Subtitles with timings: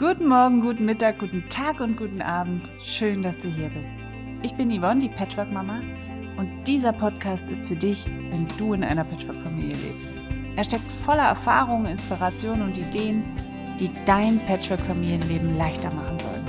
[0.00, 2.70] Guten Morgen, guten Mittag, guten Tag und guten Abend.
[2.82, 3.92] Schön, dass du hier bist.
[4.42, 5.82] Ich bin Yvonne, die Patchwork-Mama,
[6.38, 10.08] und dieser Podcast ist für dich, wenn du in einer Patchwork-Familie lebst.
[10.56, 13.24] Er steckt voller Erfahrungen, Inspirationen und Ideen,
[13.78, 16.46] die dein Patchwork-Familienleben leichter machen sollen.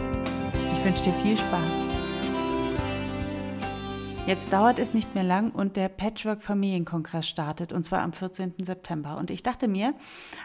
[0.77, 1.85] Ich wünsche dir viel Spaß.
[4.27, 8.53] Jetzt dauert es nicht mehr lang und der Patchwork Familienkongress startet, und zwar am 14.
[8.63, 9.17] September.
[9.17, 9.93] Und ich dachte mir,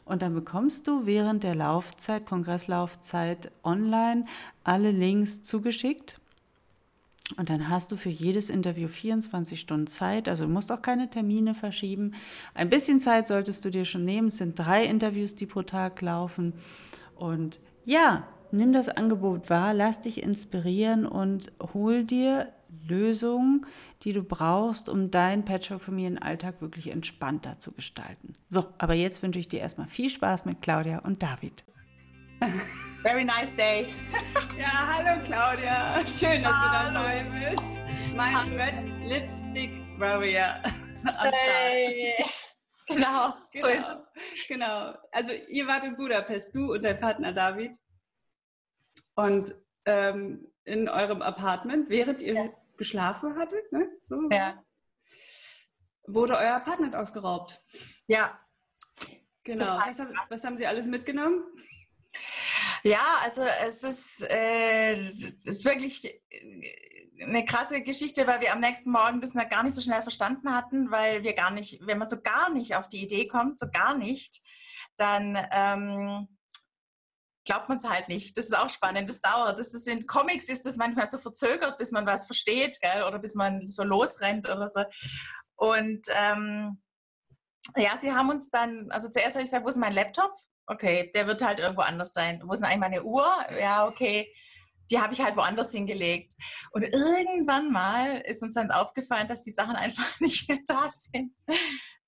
[0.04, 4.26] und dann bekommst du während der Laufzeit, Kongresslaufzeit online
[4.62, 6.20] alle Links zugeschickt.
[7.38, 10.28] Und dann hast du für jedes Interview 24 Stunden Zeit.
[10.28, 12.14] Also du musst auch keine Termine verschieben.
[12.52, 14.28] Ein bisschen Zeit solltest du dir schon nehmen.
[14.28, 16.52] Es sind drei Interviews, die pro Tag laufen.
[17.16, 22.52] Und ja, nimm das Angebot wahr, lass dich inspirieren und hol dir
[22.86, 23.66] Lösungen,
[24.02, 28.34] die du brauchst, um deinen Patchwork-Familienalltag wirklich entspannter zu gestalten.
[28.48, 31.64] So, aber jetzt wünsche ich dir erstmal viel Spaß mit Claudia und David.
[33.04, 33.92] Very nice day.
[34.58, 36.02] ja, hallo Claudia.
[36.06, 36.88] Schön, dass hallo.
[36.88, 37.78] du dabei bist.
[38.16, 38.56] Mein hallo.
[38.56, 40.62] Red Lipstick Warrior.
[41.30, 42.14] Hey.
[42.88, 44.46] Genau, genau, so ist es.
[44.48, 44.94] Genau.
[45.12, 47.76] Also ihr wart in Budapest, du und dein Partner David.
[49.16, 49.54] Und
[49.84, 52.48] ähm, in eurem Apartment, während ihr ja
[52.78, 53.86] geschlafen hattet, ne?
[54.00, 54.54] So ja.
[56.06, 57.60] wurde euer Apartment ausgeraubt.
[58.06, 58.40] Ja.
[59.42, 59.66] Genau.
[59.66, 60.00] Was,
[60.30, 61.44] was, haben Sie alles mitgenommen?
[62.86, 65.10] Ja, also es ist, äh,
[65.44, 69.80] ist wirklich äh, eine krasse Geschichte, weil wir am nächsten Morgen das gar nicht so
[69.80, 73.26] schnell verstanden hatten, weil wir gar nicht, wenn man so gar nicht auf die Idee
[73.26, 74.42] kommt, so gar nicht,
[74.96, 76.28] dann ähm,
[77.46, 78.36] glaubt man es halt nicht.
[78.36, 79.58] Das ist auch spannend, das dauert.
[79.58, 83.04] Das ist in Comics ist das manchmal so verzögert, bis man was versteht, gell?
[83.04, 84.84] oder bis man so losrennt oder so.
[85.56, 86.82] Und ähm,
[87.76, 90.36] ja, sie haben uns dann, also zuerst habe ich gesagt, wo ist mein Laptop?
[90.66, 92.40] Okay, der wird halt irgendwo anders sein.
[92.44, 93.26] Wo ist denn eigentlich meine Uhr?
[93.60, 94.32] Ja, okay.
[94.90, 96.34] Die habe ich halt woanders hingelegt.
[96.72, 101.32] Und irgendwann mal ist uns dann aufgefallen, dass die Sachen einfach nicht mehr da sind.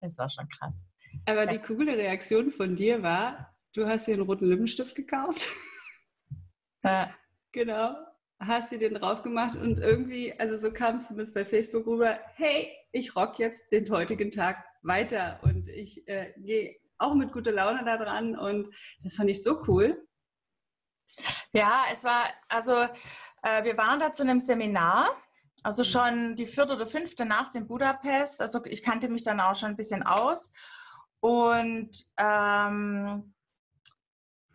[0.01, 0.87] Das war schon krass.
[1.25, 5.51] Aber die coole Reaktion von dir war, Du hast dir einen roten Lippenstift gekauft.
[6.83, 7.11] Ja.
[7.53, 7.95] genau.
[8.41, 12.19] Hast dir den drauf gemacht und irgendwie, also so kam es zumindest bei Facebook rüber,
[12.37, 17.53] hey, ich rock jetzt den heutigen Tag weiter und ich äh, gehe auch mit guter
[17.53, 18.69] Laune da dran und
[19.03, 20.07] das fand ich so cool.
[21.53, 22.73] Ja, es war, also
[23.43, 25.09] äh, wir waren da zu einem Seminar,
[25.63, 25.87] also mhm.
[25.87, 28.41] schon die vierte oder fünfte Nacht in Budapest.
[28.41, 30.53] Also ich kannte mich dann auch schon ein bisschen aus.
[31.21, 33.35] Und ähm,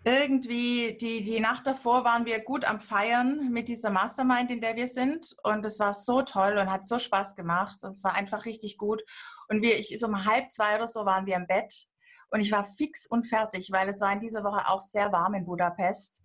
[0.03, 4.75] irgendwie die, die Nacht davor waren wir gut am Feiern mit dieser Mastermind, in der
[4.75, 5.35] wir sind.
[5.43, 7.83] Und es war so toll und hat so Spaß gemacht.
[7.83, 9.01] Es war einfach richtig gut.
[9.47, 11.90] Und wir, ich, so um halb zwei oder so waren wir im Bett.
[12.31, 15.35] Und ich war fix und fertig, weil es war in dieser Woche auch sehr warm
[15.35, 16.23] in Budapest.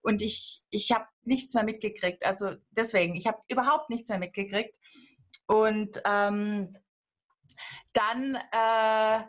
[0.00, 2.24] Und ich, ich habe nichts mehr mitgekriegt.
[2.24, 4.78] Also deswegen, ich habe überhaupt nichts mehr mitgekriegt.
[5.46, 6.76] Und ähm,
[7.92, 9.24] dann äh,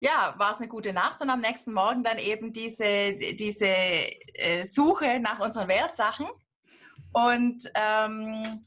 [0.00, 4.64] ja, war es eine gute Nacht und am nächsten Morgen dann eben diese, diese äh,
[4.64, 6.28] Suche nach unseren Wertsachen.
[7.12, 8.64] Und ähm,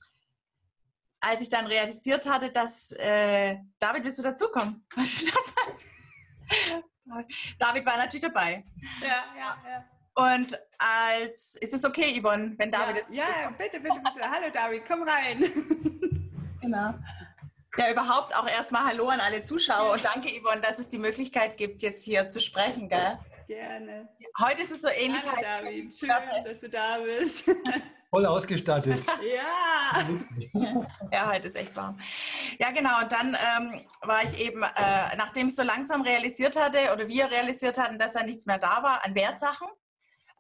[1.20, 4.86] als ich dann realisiert hatte, dass äh, David, willst du dazukommen?
[7.60, 8.64] David war natürlich dabei.
[9.02, 9.86] Ja, ja, ja.
[10.14, 13.06] Und als, ist es okay, Yvonne, wenn David...
[13.10, 14.30] Ja, ja bitte, bitte, bitte.
[14.30, 15.44] Hallo David, komm rein.
[16.62, 16.94] Genau.
[17.76, 21.58] Ja, überhaupt auch erstmal Hallo an alle Zuschauer und danke, Yvonne, dass es die Möglichkeit
[21.58, 22.88] gibt, jetzt hier zu sprechen.
[22.88, 23.18] Gell?
[23.48, 24.08] Gerne.
[24.40, 25.24] Heute ist es so ähnlich.
[25.26, 25.98] Hallo, David.
[25.98, 26.10] Schön,
[26.46, 27.50] dass du da bist.
[28.12, 29.06] Voll ausgestattet.
[29.36, 30.06] ja.
[31.12, 32.00] ja, heute ist echt warm.
[32.60, 33.02] Ja, genau.
[33.02, 37.32] Und dann ähm, war ich eben, äh, nachdem ich so langsam realisiert hatte oder wir
[37.32, 39.68] realisiert hatten, dass da nichts mehr da war an Wertsachen,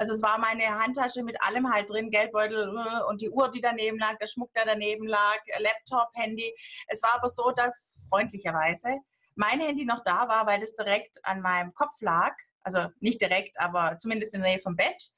[0.01, 3.61] also es war meine Handtasche mit allem halt drin, Geldbeutel äh, und die Uhr, die
[3.61, 6.55] daneben lag, der Schmuck, der daneben lag, Laptop, Handy.
[6.87, 8.97] Es war aber so, dass freundlicherweise
[9.35, 12.33] mein Handy noch da war, weil das direkt an meinem Kopf lag.
[12.63, 15.11] Also nicht direkt, aber zumindest in der Nähe vom Bett.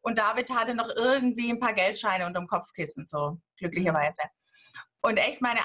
[0.00, 4.22] Und David hatte noch irgendwie ein paar Geldscheine unterm Kopfkissen, so glücklicherweise.
[5.00, 5.60] Und echt meine,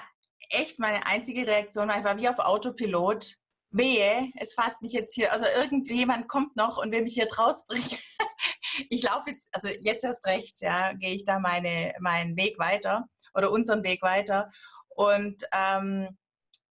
[0.49, 3.37] echt meine einzige Reaktion war, ich war wie auf Autopilot.
[3.75, 7.65] Wehe, es fasst mich jetzt hier, also irgendjemand kommt noch und will mich hier draus
[7.65, 7.89] bringen.
[8.89, 13.07] ich laufe jetzt, also jetzt erst recht, ja, gehe ich da meine, meinen Weg weiter
[13.33, 14.51] oder unseren Weg weiter.
[14.89, 16.17] Und ähm,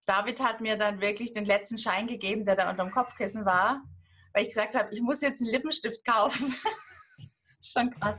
[0.05, 3.83] David hat mir dann wirklich den letzten Schein gegeben, der da unter dem Kopfkissen war,
[4.33, 6.55] weil ich gesagt habe, ich muss jetzt einen Lippenstift kaufen.
[7.63, 8.19] Schon krass.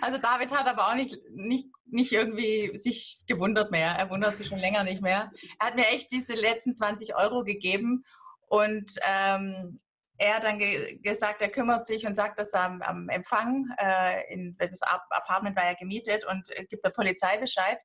[0.00, 3.90] Also David hat aber auch nicht, nicht, nicht irgendwie sich gewundert mehr.
[3.92, 5.30] Er wundert sich schon länger nicht mehr.
[5.60, 8.04] Er hat mir echt diese letzten 20 Euro gegeben
[8.48, 9.80] und ähm,
[10.18, 13.66] er hat dann ge gesagt, er kümmert sich und sagt das am, am Empfang.
[13.78, 17.78] Äh, in, das Apartment war ja gemietet und äh, gibt der Polizei Bescheid.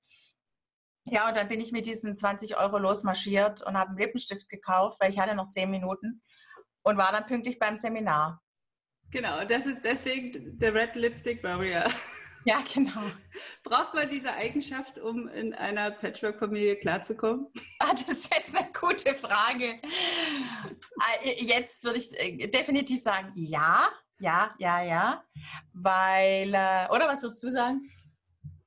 [1.06, 5.00] Ja, und dann bin ich mit diesen 20 Euro losmarschiert und habe einen Lippenstift gekauft,
[5.00, 6.24] weil ich hatte noch 10 Minuten
[6.82, 8.42] und war dann pünktlich beim Seminar.
[9.16, 11.86] Genau, das ist deswegen der Red Lipstick Barrier.
[12.48, 13.02] Ja, genau.
[13.64, 17.48] Braucht man diese Eigenschaft, um in einer Patchwork-Familie klarzukommen?
[17.80, 19.80] Ah, das ist jetzt eine gute Frage.
[21.00, 23.88] Ah, jetzt würde ich äh, definitiv sagen, ja,
[24.20, 25.24] ja, ja, ja.
[25.74, 27.90] Weil, äh, oder was würdest du sagen?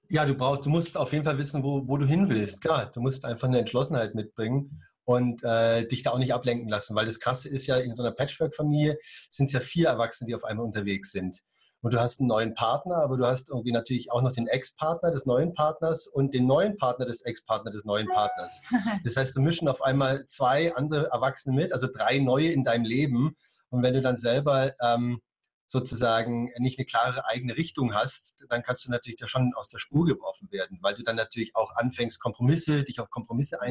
[0.09, 2.61] Ja, du brauchst, du musst auf jeden Fall wissen, wo, wo du hin willst.
[2.61, 6.95] Klar, du musst einfach eine Entschlossenheit mitbringen und äh, dich da auch nicht ablenken lassen,
[6.95, 8.99] weil das Krasse ist ja, in so einer Patchwork-Familie
[9.31, 11.41] sind es ja vier Erwachsene, die auf einmal unterwegs sind.
[11.81, 15.11] Und du hast einen neuen Partner, aber du hast irgendwie natürlich auch noch den Ex-Partner
[15.11, 18.61] des neuen Partners und den neuen Partner des Ex-Partners des neuen Partners.
[19.05, 22.85] Das heißt, du mischen auf einmal zwei andere Erwachsene mit, also drei neue in deinem
[22.85, 23.35] Leben.
[23.71, 25.23] Und wenn du dann selber ähm,
[25.67, 29.79] sozusagen nicht eine klare eigene Richtung hast, dann kannst du natürlich da schon aus der
[29.79, 33.63] Spur geworfen werden, weil du dann natürlich auch anfängst, Kompromisse, dich auf Kompromisse mhm.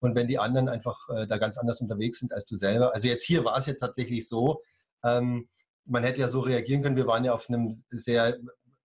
[0.00, 2.94] Und wenn die anderen einfach äh, da ganz anders unterwegs sind als du selber.
[2.94, 4.62] Also jetzt hier war es ja tatsächlich so,
[5.04, 5.48] ähm,
[5.84, 8.36] man hätte ja so reagieren können, wir waren ja auf einem sehr,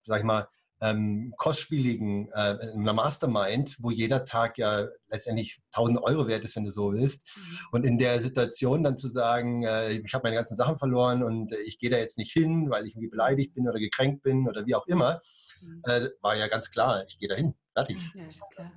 [0.05, 0.47] sag ich mal,
[0.81, 6.65] ähm, kostspieligen äh, einer Mastermind, wo jeder Tag ja letztendlich 1000 Euro wert ist, wenn
[6.65, 7.37] du so willst.
[7.37, 7.57] Mhm.
[7.71, 11.51] Und in der Situation dann zu sagen, äh, ich habe meine ganzen Sachen verloren und
[11.51, 14.47] äh, ich gehe da jetzt nicht hin, weil ich irgendwie beleidigt bin oder gekränkt bin
[14.47, 15.21] oder wie auch immer,
[15.61, 15.81] mhm.
[15.85, 17.53] äh, war ja ganz klar, ich gehe da hin.
[17.73, 17.97] Fertig.
[18.15, 18.71] Ja,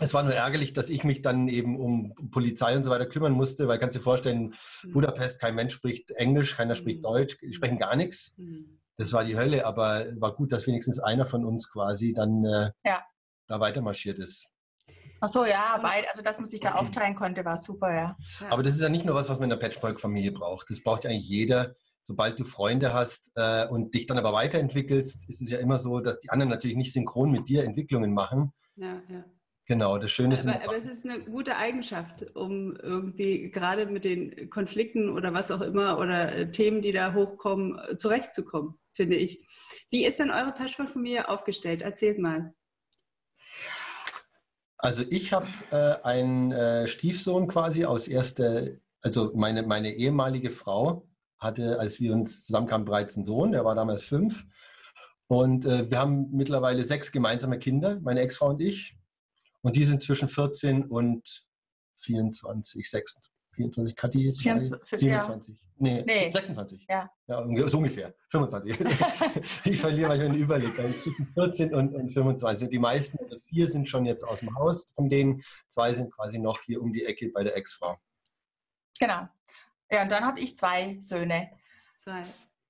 [0.00, 3.32] es war nur ärgerlich, dass ich mich dann eben um Polizei und so weiter kümmern
[3.32, 4.92] musste, weil kannst du dir vorstellen, mhm.
[4.92, 8.36] Budapest, kein Mensch spricht Englisch, keiner spricht Deutsch, die sprechen gar nichts
[8.96, 12.70] das war die Hölle, aber war gut, dass wenigstens einer von uns quasi dann äh,
[12.84, 13.02] ja.
[13.46, 14.52] da weitermarschiert ist.
[15.20, 18.16] Ach so, ja, weil, also dass man sich da aufteilen konnte, war super, ja.
[18.50, 20.70] Aber das ist ja nicht nur was, was man in der Patchwork-Familie braucht.
[20.70, 21.74] Das braucht ja eigentlich jeder.
[22.02, 26.00] Sobald du Freunde hast äh, und dich dann aber weiterentwickelst, ist es ja immer so,
[26.00, 28.52] dass die anderen natürlich nicht synchron mit dir Entwicklungen machen.
[28.76, 29.24] Ja, ja.
[29.66, 30.46] Genau, das Schöne ist.
[30.46, 35.50] Aber, aber, es ist eine gute Eigenschaft, um irgendwie gerade mit den Konflikten oder was
[35.50, 39.44] auch immer oder äh, Themen, die da hochkommen, äh, zurechtzukommen, finde ich.
[39.90, 41.82] Wie ist denn eure Patchwork-Familie aufgestellt?
[41.82, 42.54] Erzählt mal.
[44.78, 48.68] Also ich habe äh, einen äh, Stiefsohn quasi aus erster,
[49.02, 51.08] also meine, meine ehemalige Frau
[51.38, 54.46] hatte, als wir uns zusammenkamen, bereits einen Sohn, der war damals fünf.
[55.26, 58.95] Und äh, wir haben mittlerweile sechs gemeinsame Kinder, meine Ex-Frau und ich.
[59.66, 61.44] Und die sind zwischen 14 und
[61.98, 63.32] 24, 26.
[63.56, 65.56] 24, Kathi, 24, 27.
[65.58, 65.66] Ja.
[65.78, 66.86] Nee, nee, 26.
[66.88, 67.10] Ja.
[67.26, 67.68] ja.
[67.68, 68.14] So ungefähr.
[68.30, 68.78] 25.
[69.64, 70.72] ich verliere manchmal den Überblick.
[71.02, 72.66] Zwischen 14 und, und 25.
[72.66, 76.12] Und die meisten, also vier sind schon jetzt aus dem Haus, von denen zwei sind
[76.12, 77.98] quasi noch hier um die Ecke bei der Ex-Frau.
[79.00, 79.26] Genau.
[79.90, 81.50] Ja, und dann habe ich zwei Söhne.
[81.96, 82.22] Zwei.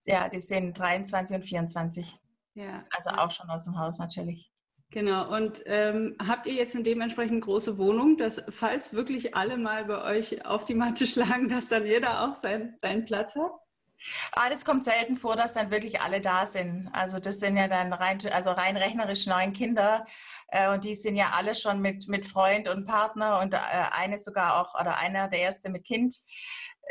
[0.06, 2.18] Ja, die sind 23 und 24.
[2.54, 2.86] Ja.
[2.96, 4.50] Also auch schon aus dem Haus natürlich.
[4.90, 9.84] Genau, und ähm, habt ihr jetzt eine dementsprechend große Wohnung, dass falls wirklich alle mal
[9.84, 13.52] bei euch auf die Matte schlagen, dass dann jeder auch sein, seinen Platz hat?
[14.32, 16.88] Ah, das kommt selten vor, dass dann wirklich alle da sind.
[16.92, 20.06] Also das sind ja dann rein, also rein rechnerisch neun Kinder
[20.48, 23.58] äh, und die sind ja alle schon mit, mit Freund und Partner und äh,
[23.90, 26.16] eine sogar auch, oder einer der erste mit Kind.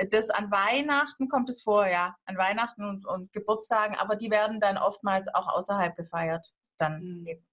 [0.09, 4.59] Das an Weihnachten kommt es vor, ja, an Weihnachten und, und Geburtstagen, aber die werden
[4.59, 6.51] dann oftmals auch außerhalb gefeiert.
[6.77, 7.27] Dann mhm.
[7.27, 7.45] eben.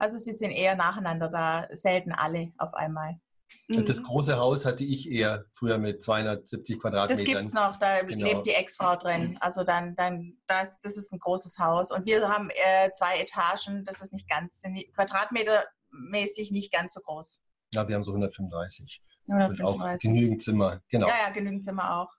[0.00, 3.20] Also sie sind eher nacheinander da, selten alle auf einmal.
[3.68, 4.02] Das mhm.
[4.04, 7.24] große Haus hatte ich eher früher mit 270 Quadratmetern.
[7.24, 8.26] Das gibt es noch, da genau.
[8.26, 9.36] lebt die Ex-Frau drin.
[9.40, 11.90] Also dann, dann das, das ist ein großes Haus.
[11.90, 14.62] Und wir haben äh, zwei Etagen, das ist nicht ganz,
[14.94, 17.42] quadratmetermäßig nicht ganz so groß.
[17.74, 19.02] Ja, wir haben so 135.
[19.28, 19.64] 135.
[19.64, 21.08] Und auch genügend Zimmer, genau.
[21.08, 22.12] Ja, ja, genügend Zimmer auch.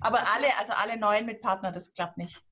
[0.00, 2.42] Aber alle, also alle neun mit Partner, das klappt nicht.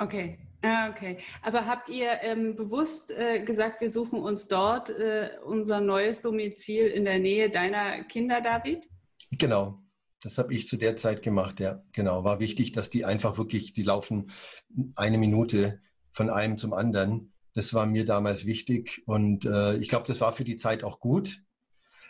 [0.00, 1.18] Okay, ah, okay.
[1.42, 6.86] Aber habt ihr ähm, bewusst äh, gesagt, wir suchen uns dort äh, unser neues Domizil
[6.86, 8.88] in der Nähe deiner Kinder, David?
[9.30, 9.82] Genau.
[10.22, 11.82] Das habe ich zu der Zeit gemacht, ja.
[11.92, 12.24] Genau.
[12.24, 14.30] War wichtig, dass die einfach wirklich, die laufen
[14.94, 15.80] eine Minute
[16.12, 17.34] von einem zum anderen.
[17.52, 21.00] Das war mir damals wichtig und äh, ich glaube, das war für die Zeit auch
[21.00, 21.42] gut.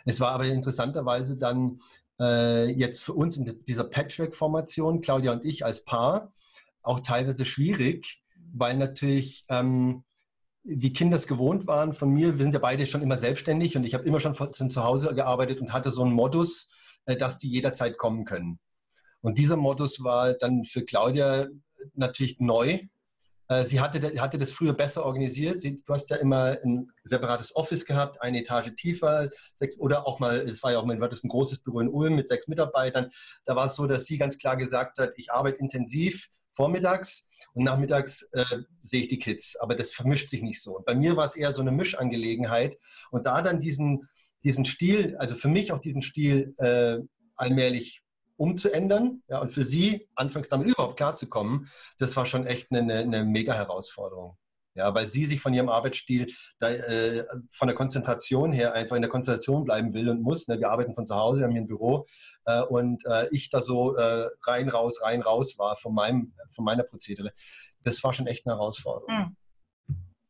[0.05, 1.81] Es war aber interessanterweise dann
[2.21, 6.33] äh, jetzt für uns in dieser Patchwork-Formation, Claudia und ich als Paar,
[6.83, 8.21] auch teilweise schwierig,
[8.53, 10.03] weil natürlich ähm,
[10.63, 12.37] die Kinder es gewohnt waren von mir.
[12.37, 15.13] Wir sind ja beide schon immer selbstständig und ich habe immer schon von zu Hause
[15.15, 16.69] gearbeitet und hatte so einen Modus,
[17.05, 18.59] äh, dass die jederzeit kommen können.
[19.21, 21.47] Und dieser Modus war dann für Claudia
[21.93, 22.79] natürlich neu.
[23.47, 25.61] Äh, sie hatte, hatte das früher besser organisiert.
[25.61, 30.19] Sie, du hast ja immer ein separates Office gehabt, eine Etage tiefer, sechs, oder auch
[30.19, 33.11] mal, es war ja auch mal ein großes Büro in Ulm mit sechs Mitarbeitern.
[33.45, 37.63] Da war es so, dass sie ganz klar gesagt hat, ich arbeite intensiv vormittags und
[37.63, 38.45] nachmittags äh,
[38.83, 39.57] sehe ich die Kids.
[39.57, 40.77] Aber das vermischt sich nicht so.
[40.77, 42.77] Und bei mir war es eher so eine Mischangelegenheit.
[43.11, 44.07] Und da dann diesen,
[44.43, 46.99] diesen Stil, also für mich auch diesen Stil äh,
[47.35, 48.03] allmählich
[48.37, 53.23] umzuändern ja, und für sie anfangs damit überhaupt klarzukommen, das war schon echt eine, eine
[53.23, 54.37] mega Herausforderung.
[54.73, 56.27] Ja, weil sie sich von ihrem Arbeitsstil,
[56.59, 60.47] da, äh, von der Konzentration her einfach in der Konzentration bleiben will und muss.
[60.47, 60.59] Ne?
[60.59, 62.07] Wir arbeiten von zu Hause, wir haben hier ein Büro
[62.45, 66.63] äh, und äh, ich da so äh, rein, raus, rein, raus war von, meinem, von
[66.63, 67.33] meiner Prozedere.
[67.83, 69.09] Das war schon echt eine Herausforderung.
[69.09, 69.35] Hm.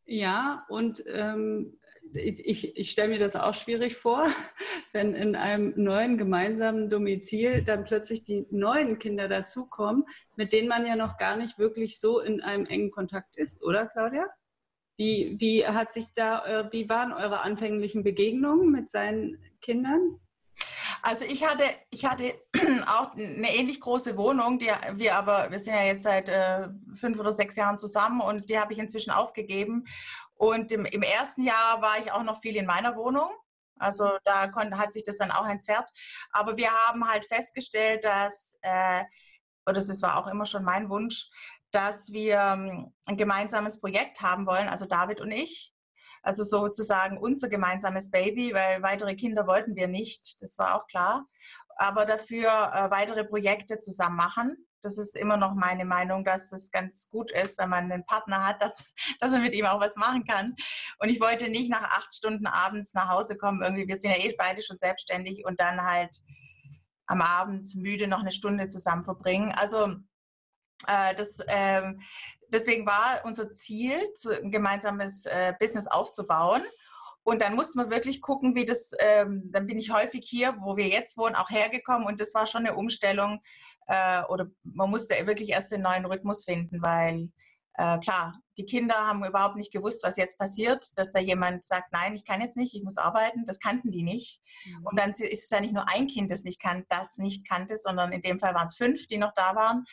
[0.05, 1.79] Ja, und ähm,
[2.13, 4.27] ich, ich, stelle mir das auch schwierig vor,
[4.93, 10.05] wenn in einem neuen gemeinsamen Domizil dann plötzlich die neuen Kinder dazukommen,
[10.36, 13.88] mit denen man ja noch gar nicht wirklich so in einem engen Kontakt ist, oder
[13.88, 14.25] Claudia?
[14.98, 20.20] Wie, wie hat sich da, äh, wie waren eure anfänglichen Begegnungen mit seinen Kindern?
[21.01, 22.36] Also ich hatte, ich hatte
[22.88, 27.20] auch eine ähnlich große Wohnung, die wir aber, wir sind ja jetzt seit äh, fünf
[27.20, 29.86] oder sechs Jahren zusammen und die habe ich inzwischen aufgegeben.
[30.41, 33.29] Und im, im, ersten Jahr war ich auch noch viel in meiner Wohnung.
[33.77, 35.88] Also da konnte, hat sich das dann auch entzerrt.
[36.31, 39.03] Aber wir haben halt festgestellt, dass, äh,
[39.67, 41.29] oder das war auch immer schon mein Wunsch,
[41.69, 45.75] dass wir ähm, ein gemeinsames Projekt haben wollen, also David und ich.
[46.24, 51.27] Also sozusagen unser gemeinsames Baby, weil weitere Kinder wollten wir nicht, das war auch klar.
[51.75, 54.57] Aber dafür äh, weitere Projekte zusammen machen.
[54.82, 58.46] Das ist immer noch meine Meinung, dass es ganz gut ist, wenn man einen Partner
[58.46, 58.86] hat, dass,
[59.20, 60.56] dass er mit ihm auch was machen kann.
[61.00, 63.62] Und ich wollte nicht nach acht Stunden abends nach Hause kommen.
[63.62, 66.22] Irgendwie, wir sind ja eh beide schon selbstständig und dann halt
[67.08, 69.54] am Abend müde noch eine Stunde zusammen verbringen.
[69.56, 69.96] Also
[70.88, 71.94] äh, das, äh,
[72.48, 74.00] deswegen war unser Ziel,
[74.42, 76.64] ein gemeinsames äh, Business aufzubauen.
[77.24, 80.76] Und dann mussten wir wirklich gucken, wie das, ähm, dann bin ich häufig hier, wo
[80.76, 82.08] wir jetzt wohnen, auch hergekommen.
[82.08, 83.42] Und das war schon eine Umstellung,
[83.88, 87.30] äh, oder man musste wirklich erst den neuen Rhythmus finden, weil
[87.76, 91.92] äh, klar, die Kinder haben überhaupt nicht gewusst, was jetzt passiert, dass da jemand sagt,
[91.92, 94.42] nein, ich kann jetzt nicht, ich muss arbeiten, das kannten die nicht.
[94.66, 94.86] Mhm.
[94.86, 97.78] Und dann ist es ja nicht nur ein Kind, das nicht kann, das nicht kannte,
[97.78, 99.86] sondern in dem Fall waren es fünf, die noch da waren.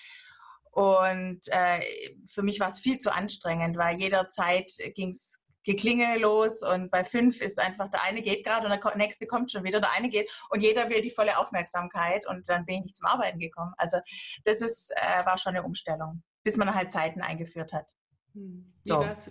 [0.73, 1.81] Und äh,
[2.29, 7.05] für mich war es viel zu anstrengend, weil jederzeit ging es Geklingel los und bei
[7.05, 10.09] fünf ist einfach, der eine geht gerade und der nächste kommt schon wieder, der eine
[10.09, 13.75] geht und jeder will die volle Aufmerksamkeit und dann bin ich nicht zum Arbeiten gekommen.
[13.77, 13.99] Also
[14.45, 17.93] das ist, äh, war schon eine Umstellung, bis man halt Zeiten eingeführt hat.
[18.33, 18.73] Hm.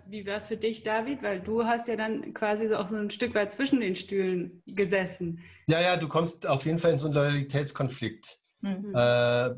[0.06, 1.24] Wie war es für dich, David?
[1.24, 4.62] Weil du hast ja dann quasi so auch so ein Stück weit zwischen den Stühlen
[4.67, 5.39] gesessen.
[5.67, 8.39] Ja, ja, du kommst auf jeden Fall in so einen Loyalitätskonflikt.
[8.62, 8.94] Mhm.
[8.94, 9.50] Äh,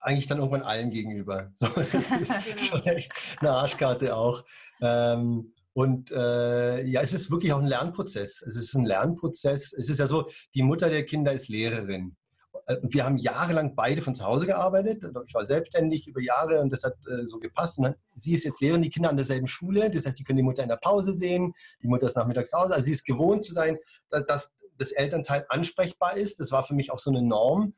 [0.00, 1.52] eigentlich dann irgendwann allen gegenüber.
[1.54, 2.62] So, das ist genau.
[2.64, 4.44] schon echt eine Arschkarte auch.
[4.80, 8.42] Ähm, und äh, ja, es ist wirklich auch ein Lernprozess.
[8.42, 9.72] Es ist ein Lernprozess.
[9.72, 12.16] Es ist ja so, die Mutter der Kinder ist Lehrerin.
[12.66, 15.02] Äh, und wir haben jahrelang beide von zu Hause gearbeitet.
[15.26, 17.78] Ich war selbstständig über Jahre und das hat äh, so gepasst.
[17.78, 19.90] Und dann, sie ist jetzt Lehrerin, die Kinder an derselben Schule.
[19.90, 21.54] Das heißt, die können die Mutter in der Pause sehen.
[21.82, 22.74] Die Mutter ist nachmittags Hause.
[22.74, 23.76] Also sie ist gewohnt zu sein,
[24.10, 26.38] dass, dass das Elternteil ansprechbar ist.
[26.38, 27.74] Das war für mich auch so eine Norm.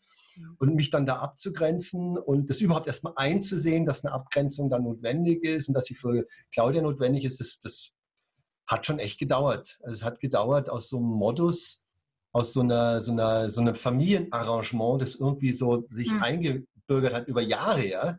[0.58, 5.44] Und mich dann da abzugrenzen und das überhaupt erstmal einzusehen, dass eine Abgrenzung dann notwendig
[5.44, 7.92] ist und dass sie für Claudia notwendig ist, das, das
[8.66, 9.78] hat schon echt gedauert.
[9.82, 11.86] Also es hat gedauert aus so einem Modus,
[12.32, 16.22] aus so einer, so einer, so einem Familienarrangement, das irgendwie so sich mhm.
[16.22, 18.18] eingebürgert hat über Jahre, ja,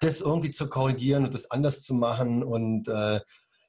[0.00, 3.20] das irgendwie zu korrigieren und das anders zu machen und äh,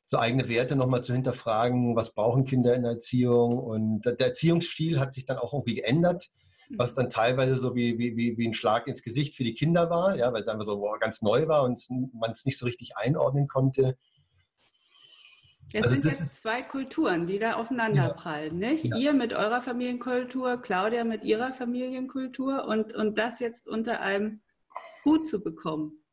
[0.06, 5.00] so eigene Werte nochmal zu hinterfragen, was brauchen Kinder in der Erziehung und der Erziehungsstil
[5.00, 6.30] hat sich dann auch irgendwie geändert
[6.78, 10.16] was dann teilweise so wie, wie, wie ein Schlag ins Gesicht für die Kinder war,
[10.16, 12.98] ja, weil es einfach so boah, ganz neu war und man es nicht so richtig
[12.98, 13.98] einordnen konnte.
[15.76, 18.86] Es also sind jetzt zwei Kulturen, die da aufeinanderprallen, ja, nicht?
[18.86, 18.98] Ja.
[18.98, 24.42] Ihr mit eurer Familienkultur, Claudia mit ihrer Familienkultur und, und das jetzt unter einem
[25.06, 26.04] Hut zu bekommen.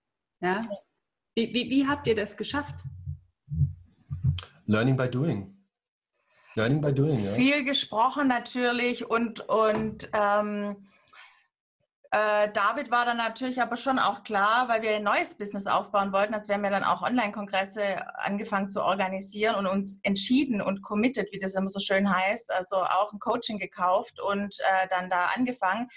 [0.41, 0.61] Ja?
[1.35, 2.85] Wie, wie, wie habt ihr das geschafft?
[4.67, 5.60] Learning by doing.
[6.55, 7.33] Learning by doing, ja.
[7.33, 10.89] Viel gesprochen natürlich und, und ähm,
[12.13, 16.13] äh, David war dann natürlich aber schon auch klar, weil wir ein neues Business aufbauen
[16.13, 20.83] wollten, als wir haben ja dann auch Online-Kongresse angefangen zu organisieren und uns entschieden und
[20.83, 25.09] committed, wie das immer so schön heißt, also auch ein Coaching gekauft und äh, dann
[25.09, 25.89] da angefangen.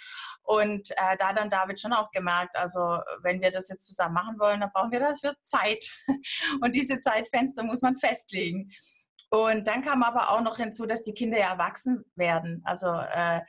[0.44, 4.38] Und äh, da dann David schon auch gemerkt, also wenn wir das jetzt zusammen machen
[4.38, 5.84] wollen, dann brauchen wir dafür Zeit.
[6.62, 8.70] Und diese Zeitfenster muss man festlegen.
[9.34, 12.62] Und dann kam aber auch noch hinzu, dass die Kinder ja erwachsen werden.
[12.66, 13.42] Also äh,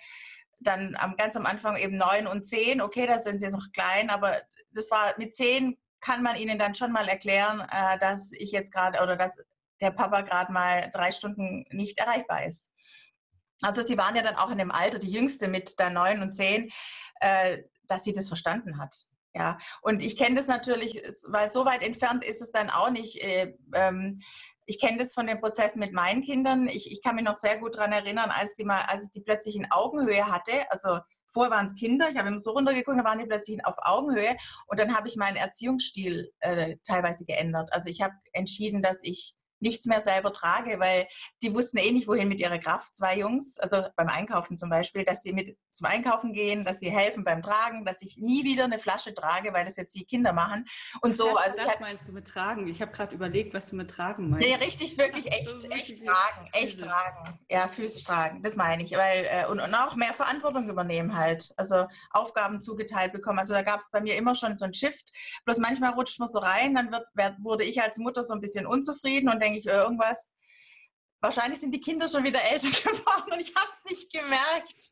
[0.58, 4.08] dann am, ganz am Anfang eben neun und zehn, okay, da sind sie noch klein,
[4.08, 4.32] aber
[4.72, 8.72] das war mit zehn kann man ihnen dann schon mal erklären, äh, dass ich jetzt
[8.72, 9.36] gerade oder dass
[9.82, 12.70] der Papa gerade mal drei Stunden nicht erreichbar ist.
[13.60, 16.32] Also sie waren ja dann auch in dem Alter, die Jüngste mit der neun und
[16.32, 16.70] zehn,
[17.20, 18.94] äh, dass sie das verstanden hat.
[19.34, 23.22] Ja, und ich kenne das natürlich, weil so weit entfernt ist es dann auch nicht.
[23.22, 24.22] Äh, ähm,
[24.66, 26.68] ich kenne das von den Prozessen mit meinen Kindern.
[26.68, 29.20] Ich, ich kann mich noch sehr gut daran erinnern, als die mal, als ich die
[29.20, 30.52] plötzlich in Augenhöhe hatte.
[30.70, 31.00] Also
[31.32, 34.36] vorher waren es Kinder, ich habe immer so runtergeguckt, dann waren die plötzlich auf Augenhöhe
[34.68, 37.70] und dann habe ich meinen Erziehungsstil äh, teilweise geändert.
[37.72, 41.06] Also ich habe entschieden, dass ich nichts mehr selber trage, weil
[41.42, 45.04] die wussten eh nicht, wohin mit ihrer Kraft, zwei Jungs, also beim Einkaufen zum Beispiel,
[45.04, 48.64] dass sie mit zum Einkaufen gehen, dass sie helfen beim Tragen, dass ich nie wieder
[48.64, 50.66] eine Flasche trage, weil das jetzt die Kinder machen
[51.02, 51.28] und so.
[51.34, 52.68] Das, also das meinst du mit Tragen?
[52.68, 54.46] Ich habe gerade überlegt, was du mit Tragen meinst.
[54.46, 56.86] Nee, richtig, wirklich echt, so echt tragen, echt Füße.
[56.86, 57.38] tragen.
[57.50, 61.52] Ja, Füße tragen, das meine ich, weil äh, und, und auch mehr Verantwortung übernehmen halt,
[61.56, 63.40] also Aufgaben zugeteilt bekommen.
[63.40, 65.10] Also da gab es bei mir immer schon so ein Shift.
[65.44, 68.66] Bloß manchmal rutscht man so rein, dann wird, wurde ich als Mutter so ein bisschen
[68.66, 70.34] unzufrieden und denke ich, irgendwas
[71.24, 74.90] wahrscheinlich sind die Kinder schon wieder älter geworden und ich habe es nicht gemerkt.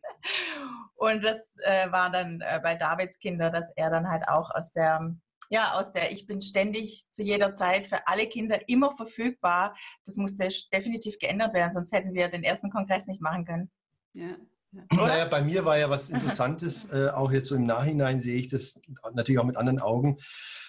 [0.96, 4.72] Und das äh, war dann äh, bei Davids Kinder, dass er dann halt auch aus
[4.72, 5.14] der,
[5.50, 9.76] ja, aus der Ich bin ständig zu jeder Zeit für alle Kinder immer verfügbar.
[10.04, 13.70] Das musste definitiv geändert werden, sonst hätten wir den ersten Kongress nicht machen können.
[14.14, 14.36] Ja.
[14.90, 18.48] Naja, bei mir war ja was Interessantes, äh, auch jetzt so im Nachhinein sehe ich
[18.48, 18.80] das
[19.12, 20.16] natürlich auch mit anderen Augen.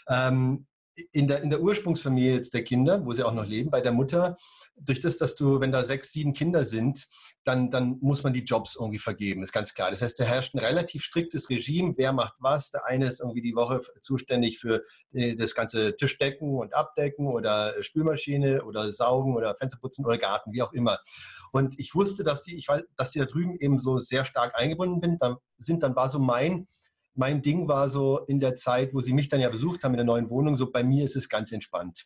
[0.10, 0.66] Ähm,
[1.12, 3.92] in der, in der Ursprungsfamilie jetzt der Kinder, wo sie auch noch leben, bei der
[3.92, 4.38] Mutter,
[4.76, 7.08] durch das, dass du, wenn da sechs, sieben Kinder sind,
[7.44, 9.92] dann, dann muss man die Jobs irgendwie vergeben, ist ganz klar.
[9.92, 12.72] Das heißt, da herrscht ein relativ striktes Regime, wer macht was.
[12.72, 17.76] Der eine ist irgendwie die Woche zuständig für äh, das ganze Tischdecken und Abdecken oder
[17.82, 21.00] Spülmaschine oder Saugen oder Fensterputzen oder Garten, wie auch immer.
[21.52, 24.56] Und ich wusste, dass die, ich weiß, dass die da drüben eben so sehr stark
[24.56, 25.20] eingebunden
[25.58, 25.84] sind.
[25.84, 26.68] Dann war so mein
[27.16, 29.98] mein Ding war so in der Zeit, wo sie mich dann ja besucht haben in
[29.98, 32.06] der neuen Wohnung, so bei mir ist es ganz entspannt.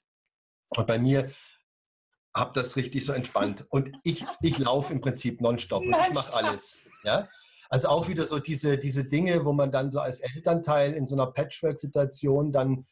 [0.70, 1.32] Und bei mir
[2.36, 3.66] habe das richtig so entspannt.
[3.70, 6.82] Und ich, ich laufe im Prinzip nonstop und ich mache alles.
[7.04, 7.28] Ja?
[7.70, 11.16] Also auch wieder so diese, diese Dinge, wo man dann so als Elternteil in so
[11.16, 12.86] einer Patchwork-Situation dann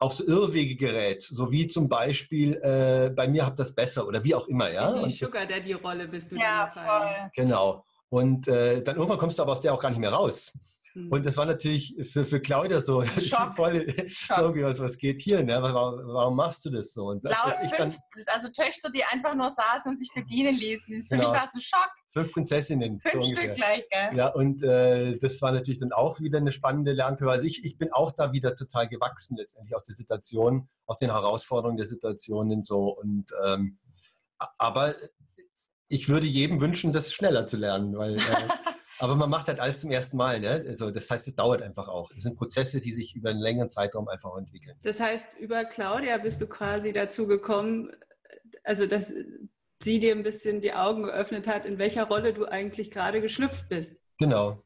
[0.00, 4.24] auf so Irrwege gerät, so wie zum Beispiel äh, bei mir habt das besser oder
[4.24, 5.06] wie auch immer, ja.
[5.06, 7.30] Die Sugar Daddy Rolle bist du ja, voll.
[7.36, 7.84] Genau.
[8.08, 10.52] Und äh, dann irgendwann kommst du aber aus der auch gar nicht mehr raus.
[10.96, 11.12] Mhm.
[11.12, 13.00] Und das war natürlich für, für Claudia so
[13.54, 14.56] voll Schock.
[14.56, 15.42] was, was geht hier?
[15.42, 15.58] Ne?
[15.60, 17.08] Warum, warum, machst du das so?
[17.08, 21.04] Und das, Claudia, fünf, also Töchter, die einfach nur saßen und sich bedienen ließen.
[21.04, 21.28] Für genau.
[21.28, 21.90] mich war es ein Schock.
[22.12, 23.00] Fünf Prinzessinnen.
[23.00, 24.16] Fünf so Stück gleich, gell?
[24.16, 27.30] Ja, und äh, das war natürlich dann auch wieder eine spannende Lernkurve.
[27.30, 31.10] Also ich, ich bin auch da wieder total gewachsen letztendlich aus der Situation, aus den
[31.10, 32.96] Herausforderungen der Situationen so.
[32.96, 33.78] Und ähm,
[34.56, 34.94] aber
[35.88, 38.20] ich würde jedem wünschen, das schneller zu lernen, weil äh,
[38.98, 40.40] Aber man macht halt alles zum ersten Mal.
[40.40, 40.64] Ne?
[40.66, 42.10] Also das heißt, es dauert einfach auch.
[42.12, 44.76] Das sind Prozesse, die sich über einen längeren Zeitraum einfach entwickeln.
[44.82, 47.90] Das heißt, über Claudia bist du quasi dazu gekommen,
[48.64, 49.12] also dass
[49.82, 53.68] sie dir ein bisschen die Augen geöffnet hat, in welcher Rolle du eigentlich gerade geschlüpft
[53.68, 54.00] bist.
[54.18, 54.62] Genau.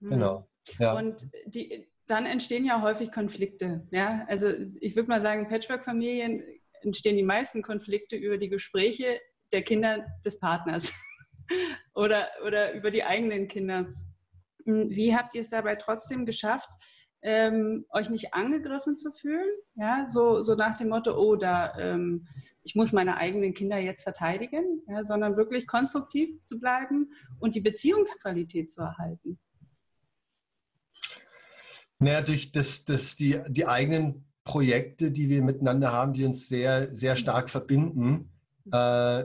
[0.00, 0.10] Hm.
[0.10, 0.48] Genau.
[0.78, 0.94] Ja.
[0.94, 3.86] Und die, dann entstehen ja häufig Konflikte.
[3.90, 4.26] Ja?
[4.28, 6.42] Also ich würde mal sagen, Patchwork-Familien
[6.82, 9.20] entstehen die meisten Konflikte über die Gespräche
[9.52, 10.92] der Kinder des Partners
[11.94, 13.86] oder, oder über die eigenen Kinder.
[14.64, 16.68] Hm, wie habt ihr es dabei trotzdem geschafft,
[17.22, 19.48] ähm, euch nicht angegriffen zu fühlen?
[19.76, 22.26] Ja, so, so nach dem Motto, oh, da, ähm,
[22.62, 27.60] ich muss meine eigenen Kinder jetzt verteidigen, ja, sondern wirklich konstruktiv zu bleiben und die
[27.60, 29.38] Beziehungsqualität zu erhalten.
[31.98, 36.94] Naja, durch das, das, die, die eigenen Projekte, die wir miteinander haben, die uns sehr,
[36.94, 38.30] sehr stark verbinden,
[38.70, 39.24] äh,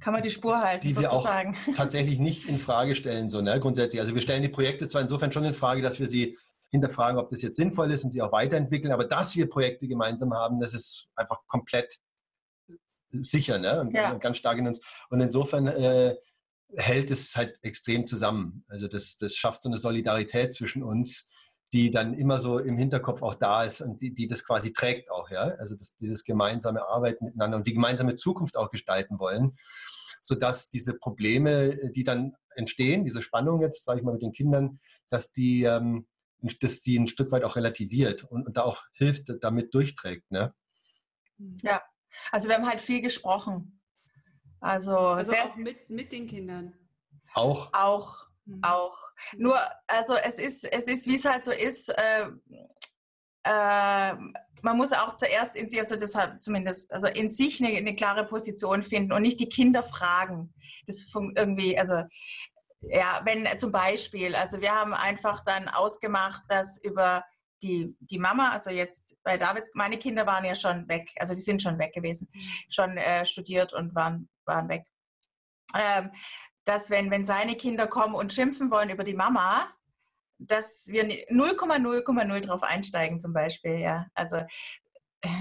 [0.00, 1.54] kann man die Spur halten, die sozusagen.
[1.54, 4.00] wir auch tatsächlich nicht in Frage stellen, so ne, grundsätzlich.
[4.00, 6.36] Also wir stellen die Projekte zwar insofern schon in Frage, dass wir sie
[6.70, 10.34] hinterfragen, ob das jetzt sinnvoll ist und sie auch weiterentwickeln, aber dass wir Projekte gemeinsam
[10.34, 11.98] haben, das ist einfach komplett
[13.10, 13.80] sicher ne?
[13.80, 14.12] und, ja.
[14.14, 14.80] ganz stark in uns.
[15.08, 16.16] Und insofern äh,
[16.76, 18.64] hält es halt extrem zusammen.
[18.68, 21.28] Also das, das schafft so eine Solidarität zwischen uns,
[21.72, 25.10] die dann immer so im Hinterkopf auch da ist und die, die das quasi trägt
[25.10, 25.42] auch, ja.
[25.58, 29.56] Also das, dieses gemeinsame Arbeiten miteinander und die gemeinsame Zukunft auch gestalten wollen.
[30.22, 34.80] sodass diese Probleme, die dann entstehen, diese Spannung jetzt, sage ich mal, mit den Kindern,
[35.08, 36.06] dass die, ähm,
[36.60, 40.30] dass die ein Stück weit auch relativiert und, und da auch hilft, damit durchträgt.
[40.30, 40.54] Ne?
[41.62, 41.82] Ja,
[42.32, 43.80] also wir haben halt viel gesprochen.
[44.60, 46.74] Also, also sehr, auch mit, mit den Kindern.
[47.34, 47.72] Auch.
[47.72, 48.60] Auch, mhm.
[48.62, 48.98] auch.
[49.36, 52.28] Nur, also es ist, es ist, wie es halt so ist, äh,
[53.44, 54.14] äh,
[54.62, 58.26] man muss auch zuerst in sich, also deshalb zumindest, also in sich eine, eine, klare
[58.26, 60.52] Position finden und nicht die Kinder fragen.
[60.86, 62.02] Das irgendwie, also
[62.80, 67.24] ja, wenn zum Beispiel, also wir haben einfach dann ausgemacht, dass über
[67.62, 71.40] die, die Mama, also jetzt bei Davids, meine Kinder waren ja schon weg, also die
[71.40, 72.40] sind schon weg gewesen, mhm.
[72.70, 74.84] schon äh, studiert und waren, waren weg.
[75.74, 76.10] Ähm,
[76.68, 79.68] dass wenn, wenn seine Kinder kommen und schimpfen wollen über die Mama,
[80.38, 84.06] dass wir 0,0,0 drauf einsteigen zum Beispiel, ja.
[84.14, 84.42] Also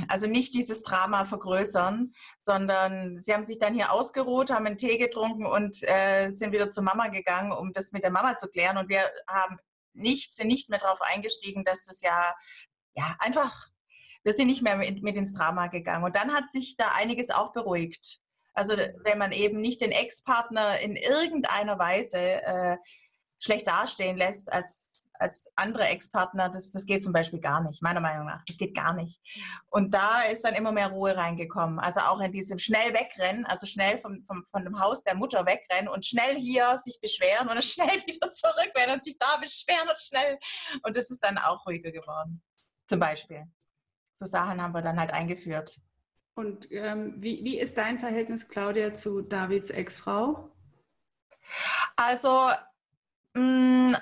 [0.08, 4.98] also nicht dieses Drama vergrößern, sondern sie haben sich dann hier ausgeruht, haben einen Tee
[4.98, 8.78] getrunken und äh, sind wieder zur Mama gegangen, um das mit der Mama zu klären.
[8.78, 9.58] Und wir haben
[9.94, 12.34] nicht, sind nicht mehr darauf eingestiegen, dass das ja,
[12.96, 13.68] ja einfach,
[14.24, 16.06] wir sind nicht mehr mit, mit ins Drama gegangen.
[16.06, 18.20] Und dann hat sich da einiges auch beruhigt.
[18.58, 22.78] Also wenn man eben nicht den Ex-Partner in irgendeiner Weise äh,
[23.40, 28.00] schlecht dastehen lässt als als andere Ex-Partner, das, das geht zum Beispiel gar nicht, meiner
[28.00, 28.44] Meinung nach.
[28.46, 29.20] Das geht gar nicht.
[29.70, 31.80] Und da ist dann immer mehr Ruhe reingekommen.
[31.80, 35.46] Also auch in diesem schnell wegrennen, also schnell vom, vom, von dem Haus der Mutter
[35.46, 40.00] wegrennen und schnell hier sich beschweren und schnell wieder zurückrennen und sich da beschweren und
[40.00, 40.40] schnell.
[40.84, 42.42] Und das ist dann auch ruhiger geworden.
[42.88, 43.46] Zum Beispiel.
[44.14, 45.80] So Sachen haben wir dann halt eingeführt.
[46.38, 50.52] Und ähm, wie, wie ist dein Verhältnis, Claudia, zu Davids Ex-Frau?
[51.96, 52.52] Also,
[53.34, 53.96] mh, mm,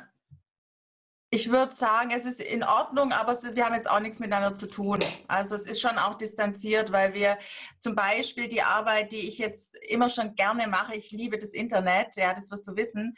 [1.29, 4.67] ich würde sagen, es ist in Ordnung, aber wir haben jetzt auch nichts miteinander zu
[4.67, 4.99] tun.
[5.29, 7.37] Also es ist schon auch distanziert, weil wir
[7.79, 12.17] zum Beispiel die Arbeit, die ich jetzt immer schon gerne mache, ich liebe das Internet,
[12.17, 13.15] ja, das wirst du wissen.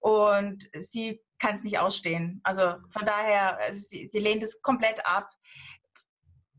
[0.00, 2.40] Und sie kann es nicht ausstehen.
[2.44, 5.30] Also von daher, sie, sie lehnt es komplett ab.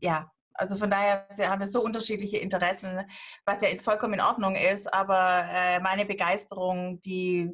[0.00, 3.00] Ja, also von daher haben wir so unterschiedliche Interessen,
[3.44, 7.50] was ja vollkommen in Ordnung ist, aber äh, meine Begeisterung, die,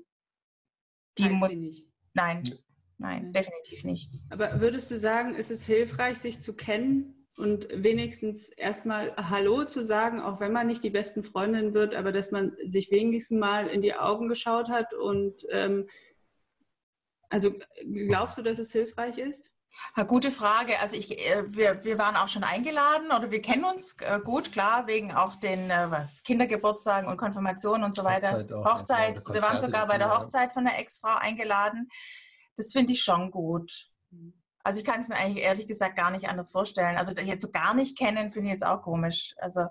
[1.18, 1.54] die muss.
[2.14, 2.44] Nein,
[2.98, 4.12] nein, definitiv nicht.
[4.30, 9.84] Aber würdest du sagen, ist es hilfreich, sich zu kennen und wenigstens erstmal Hallo zu
[9.84, 13.68] sagen, auch wenn man nicht die besten Freundinnen wird, aber dass man sich wenigstens mal
[13.68, 15.88] in die Augen geschaut hat und ähm,
[17.30, 17.54] also
[18.06, 19.52] glaubst du, dass es hilfreich ist?
[19.96, 20.78] Ja, gute Frage.
[20.80, 24.52] Also ich, äh, wir, wir waren auch schon eingeladen oder wir kennen uns äh, gut,
[24.52, 28.32] klar, wegen auch den äh, Kindergeburtstagen und Konfirmationen und so weiter.
[28.32, 28.52] Hochzeit.
[28.52, 29.16] Auch, Hochzeit.
[29.16, 31.88] Ja, wir waren sogar bei der Hochzeit von der Ex-Frau eingeladen
[32.58, 33.86] das finde ich schon gut.
[34.64, 36.98] Also ich kann es mir eigentlich ehrlich gesagt gar nicht anders vorstellen.
[36.98, 39.34] Also jetzt so gar nicht kennen, finde ich jetzt auch komisch.
[39.38, 39.66] Also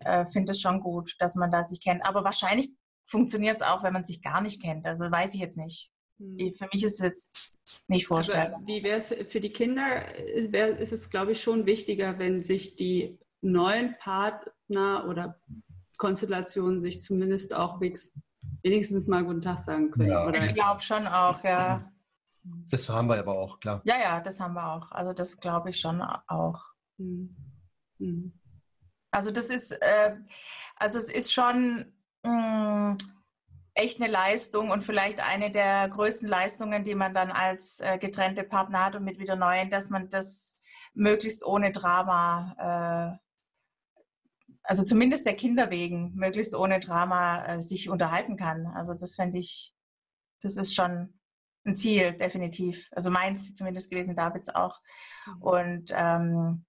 [0.00, 2.06] äh, finde es schon gut, dass man da sich kennt.
[2.06, 2.70] Aber wahrscheinlich
[3.06, 4.86] funktioniert es auch, wenn man sich gar nicht kennt.
[4.86, 5.90] Also weiß ich jetzt nicht.
[6.18, 6.54] Hm.
[6.56, 8.60] Für mich ist es jetzt nicht vorstellbar.
[8.64, 10.02] wie wäre es für die Kinder?
[10.50, 15.40] Wär, ist es, glaube ich, schon wichtiger, wenn sich die neuen Partner oder
[15.96, 20.10] Konstellationen sich zumindest auch wenigstens mal Guten Tag sagen können.
[20.10, 20.30] Ja.
[20.30, 21.90] Ich glaube schon auch, ja.
[22.70, 23.82] Das haben wir aber auch, klar.
[23.84, 24.90] Ja, ja, das haben wir auch.
[24.92, 26.64] Also das glaube ich schon auch.
[26.96, 27.36] Mhm.
[27.98, 28.32] Mhm.
[29.10, 30.16] Also das ist, äh,
[30.76, 31.92] also es ist schon
[32.24, 32.96] mh,
[33.78, 38.42] echt eine Leistung und vielleicht eine der größten Leistungen, die man dann als äh, getrennte
[38.42, 40.56] Partner hat und mit wieder neuen, dass man das
[40.94, 48.36] möglichst ohne Drama, äh, also zumindest der Kinder wegen, möglichst ohne Drama äh, sich unterhalten
[48.36, 48.66] kann.
[48.66, 49.72] Also das fände ich,
[50.42, 51.20] das ist schon
[51.64, 52.88] ein Ziel, definitiv.
[52.90, 54.80] Also meins zumindest gewesen, Davids auch.
[55.26, 55.42] Mhm.
[55.42, 56.64] Und ähm,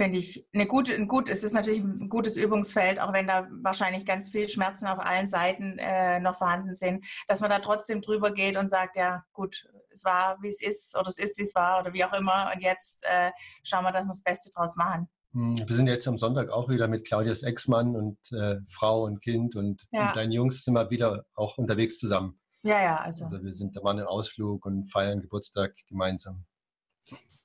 [0.00, 3.46] finde ich eine gute, ein gut, es ist natürlich ein gutes Übungsfeld, auch wenn da
[3.60, 8.00] wahrscheinlich ganz viel Schmerzen auf allen Seiten äh, noch vorhanden sind, dass man da trotzdem
[8.00, 11.42] drüber geht und sagt, ja gut, es war, wie es ist oder es ist, wie
[11.42, 13.30] es war oder wie auch immer und jetzt äh,
[13.62, 15.06] schauen wir, dass wir das Beste draus machen.
[15.34, 19.20] Hm, wir sind jetzt am Sonntag auch wieder mit Claudias Ex-Mann und äh, Frau und
[19.20, 20.08] Kind und, ja.
[20.08, 22.40] und deinen Jungs sind wir wieder auch unterwegs zusammen.
[22.62, 23.26] Ja, ja, also.
[23.26, 26.46] Also wir sind, da waren einen Ausflug und feiern Geburtstag gemeinsam.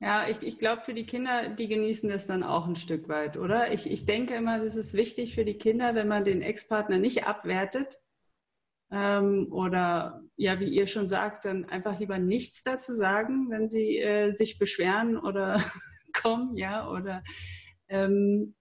[0.05, 3.37] Ja, ich, ich glaube, für die Kinder, die genießen das dann auch ein Stück weit,
[3.37, 3.73] oder?
[3.73, 7.25] Ich, ich denke immer, das ist wichtig für die Kinder, wenn man den Ex-Partner nicht
[7.25, 7.99] abwertet
[8.91, 13.97] ähm, oder, ja, wie ihr schon sagt, dann einfach lieber nichts dazu sagen, wenn sie
[13.97, 15.59] äh, sich beschweren oder
[16.13, 17.23] kommen, ja, oder
[17.87, 18.53] ähm,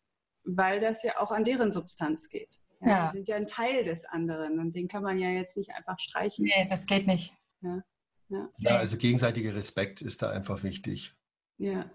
[0.45, 2.57] weil das ja auch an deren Substanz geht.
[2.81, 3.07] Ja, ja.
[3.07, 6.01] Die sind ja ein Teil des anderen und den kann man ja jetzt nicht einfach
[6.01, 6.47] streichen.
[6.47, 7.35] Nee, das geht nicht.
[7.61, 7.83] Ja,
[8.31, 8.49] ja.
[8.57, 11.15] ja also gegenseitiger Respekt ist da einfach wichtig.
[11.59, 11.91] Ja.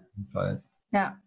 [0.92, 1.20] Ja.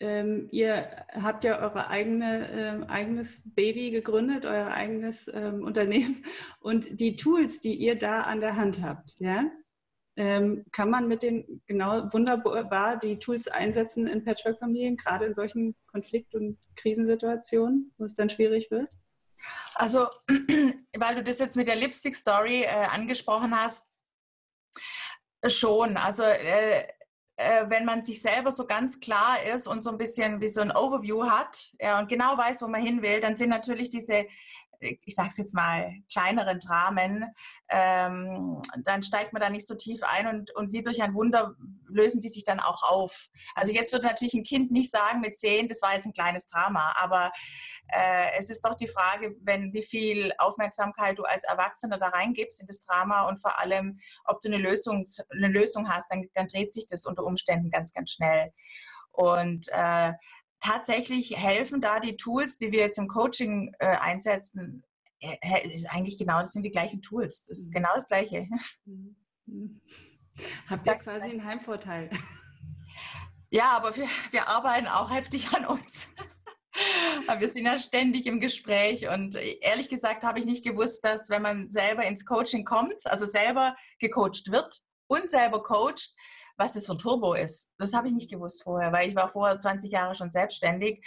[0.00, 6.24] ähm, ihr habt ja eure eigene ähm, eigenes Baby gegründet, euer eigenes ähm, Unternehmen
[6.60, 9.50] und die Tools, die ihr da an der Hand habt, ja,
[10.16, 15.74] ähm, kann man mit den genau wunderbar die Tools einsetzen in Patchwork-Familien, gerade in solchen
[15.86, 18.88] Konflikt- und Krisensituationen, wo es dann schwierig wird?
[19.74, 20.06] Also,
[20.96, 23.88] weil du das jetzt mit der Lipstick-Story äh, angesprochen hast,
[25.48, 25.96] schon.
[25.96, 26.86] Also äh,
[27.36, 30.60] äh, wenn man sich selber so ganz klar ist und so ein bisschen wie so
[30.60, 34.26] ein Overview hat ja, und genau weiß, wo man hin will, dann sind natürlich diese
[34.84, 37.24] ich sage es jetzt mal, kleineren Dramen,
[37.68, 41.54] ähm, dann steigt man da nicht so tief ein und, und wie durch ein Wunder
[41.88, 43.28] lösen die sich dann auch auf.
[43.54, 46.48] Also jetzt würde natürlich ein Kind nicht sagen mit zehn, das war jetzt ein kleines
[46.48, 47.32] Drama, aber
[47.88, 52.60] äh, es ist doch die Frage, wenn wie viel Aufmerksamkeit du als Erwachsener da reingibst
[52.60, 56.48] in das Drama und vor allem, ob du eine Lösung, eine Lösung hast, dann, dann
[56.48, 58.52] dreht sich das unter Umständen ganz, ganz schnell.
[59.12, 60.12] Und äh,
[60.64, 64.84] tatsächlich helfen da die Tools, die wir jetzt im Coaching äh, einsetzen,
[65.72, 67.46] ist eigentlich genau, das sind die gleichen Tools.
[67.46, 67.74] Das ist mhm.
[67.74, 68.48] genau das Gleiche.
[69.46, 69.82] Mhm.
[70.70, 72.08] Habt ihr quasi einen Heimvorteil?
[73.50, 76.08] Ja, aber wir, wir arbeiten auch heftig an uns.
[77.38, 81.42] wir sind ja ständig im Gespräch und ehrlich gesagt habe ich nicht gewusst, dass wenn
[81.42, 86.14] man selber ins Coaching kommt, also selber gecoacht wird und selber coacht,
[86.56, 87.74] was das für ein Turbo ist.
[87.78, 91.04] Das habe ich nicht gewusst vorher, weil ich war vorher 20 Jahre schon selbstständig.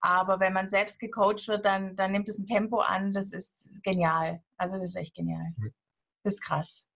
[0.00, 3.82] Aber wenn man selbst gecoacht wird, dann, dann nimmt es ein Tempo an, das ist
[3.82, 4.42] genial.
[4.56, 5.54] Also das ist echt genial.
[6.22, 6.86] Das ist krass.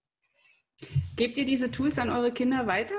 [1.17, 2.97] Gebt ihr diese Tools an eure Kinder weiter?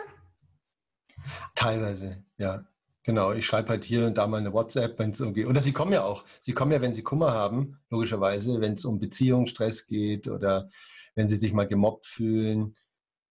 [1.56, 2.66] Teilweise, ja.
[3.04, 5.74] Genau, ich schreibe halt hier und da mal eine WhatsApp, wenn es irgendwie, oder sie
[5.74, 9.86] kommen ja auch, sie kommen ja, wenn sie Kummer haben, logischerweise, wenn es um Beziehungsstress
[9.86, 10.70] geht oder
[11.14, 12.76] wenn sie sich mal gemobbt fühlen.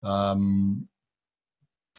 [0.03, 0.89] Ähm,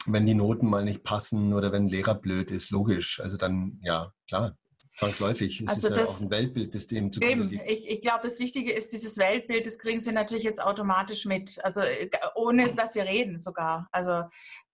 [0.06, 3.20] wenn die Noten mal nicht passen oder wenn ein Lehrer blöd ist, logisch.
[3.20, 4.58] Also dann, ja, klar,
[4.98, 5.62] zwangsläufig.
[5.62, 7.70] Es also ist das, ja auch ein Weltbild, das dem zugrunde liegt.
[7.70, 11.60] Ich, ich glaube, das Wichtige ist, dieses Weltbild, das kriegen sie natürlich jetzt automatisch mit.
[11.64, 13.88] Also äh, ohne, dass wir reden sogar.
[13.92, 14.24] Also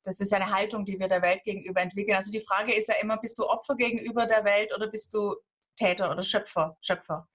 [0.04, 2.16] das ist ja eine Haltung, die wir der Welt gegenüber entwickeln.
[2.16, 5.36] Also die Frage ist ja immer, bist du Opfer gegenüber der Welt oder bist du
[5.76, 6.78] Täter oder Schöpfer?
[6.82, 7.28] Schöpfer.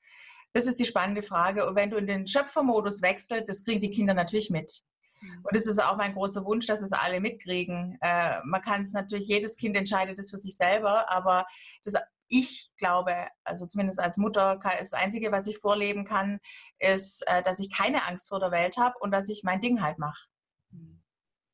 [0.52, 1.66] Das ist die spannende Frage.
[1.66, 4.82] Und wenn du in den Schöpfermodus wechselst, das kriegen die Kinder natürlich mit.
[5.22, 5.40] Mhm.
[5.42, 7.98] Und es ist auch mein großer Wunsch, dass es alle mitkriegen.
[8.00, 11.46] Äh, man kann es natürlich, jedes Kind entscheidet es für sich selber, aber
[11.84, 11.94] das,
[12.28, 16.40] ich glaube, also zumindest als Mutter, das Einzige, was ich vorleben kann,
[16.78, 19.82] ist, äh, dass ich keine Angst vor der Welt habe und dass ich mein Ding
[19.82, 20.26] halt mache.
[20.70, 21.02] Mhm.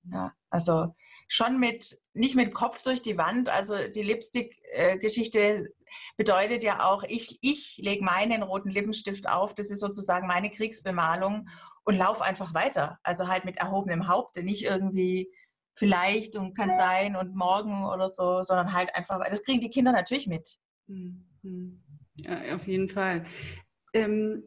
[0.05, 0.95] Ja, also
[1.29, 3.49] schon mit, nicht mit Kopf durch die Wand.
[3.49, 5.73] Also die Lipstick-Geschichte
[6.17, 9.55] bedeutet ja auch, ich, ich lege meinen roten Lippenstift auf.
[9.55, 11.49] Das ist sozusagen meine Kriegsbemalung
[11.85, 12.99] und lauf einfach weiter.
[13.03, 15.31] Also halt mit erhobenem Haupte, nicht irgendwie
[15.77, 19.93] vielleicht und kann sein und morgen oder so, sondern halt einfach, das kriegen die Kinder
[19.93, 20.59] natürlich mit.
[20.87, 21.83] Mhm.
[22.21, 23.25] Ja, auf jeden Fall.
[23.93, 24.43] Ähm,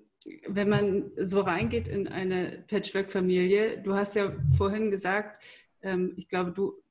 [0.48, 5.44] wenn man so reingeht in eine Patchwork-Familie, du hast ja vorhin gesagt,
[5.84, 6.82] ähm, ich glaube, du,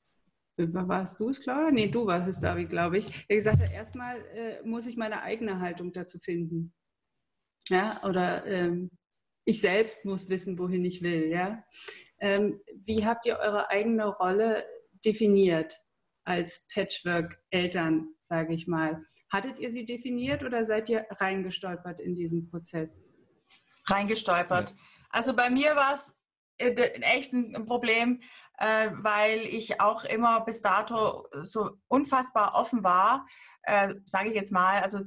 [0.56, 1.70] warst du es, Claudia?
[1.70, 3.24] Nee, du warst es, David, glaube ich.
[3.28, 6.74] Er gesagt hat, erstmal äh, muss ich meine eigene Haltung dazu finden.
[7.68, 8.90] Ja, oder ähm,
[9.44, 11.28] ich selbst muss wissen, wohin ich will.
[11.28, 11.64] Ja?
[12.20, 14.64] Ähm, wie habt ihr eure eigene Rolle
[15.04, 15.80] definiert
[16.24, 19.00] als Patchwork-Eltern, sage ich mal?
[19.32, 23.08] Hattet ihr sie definiert oder seid ihr reingestolpert in diesen Prozess?
[23.86, 24.70] Reingestolpert.
[24.70, 24.76] Ja.
[25.10, 26.14] Also bei mir war es
[26.58, 28.20] äh, echt ein Problem,
[28.60, 33.26] äh, weil ich auch immer bis dato so unfassbar offen war,
[33.62, 34.82] äh, sage ich jetzt mal.
[34.82, 35.00] Also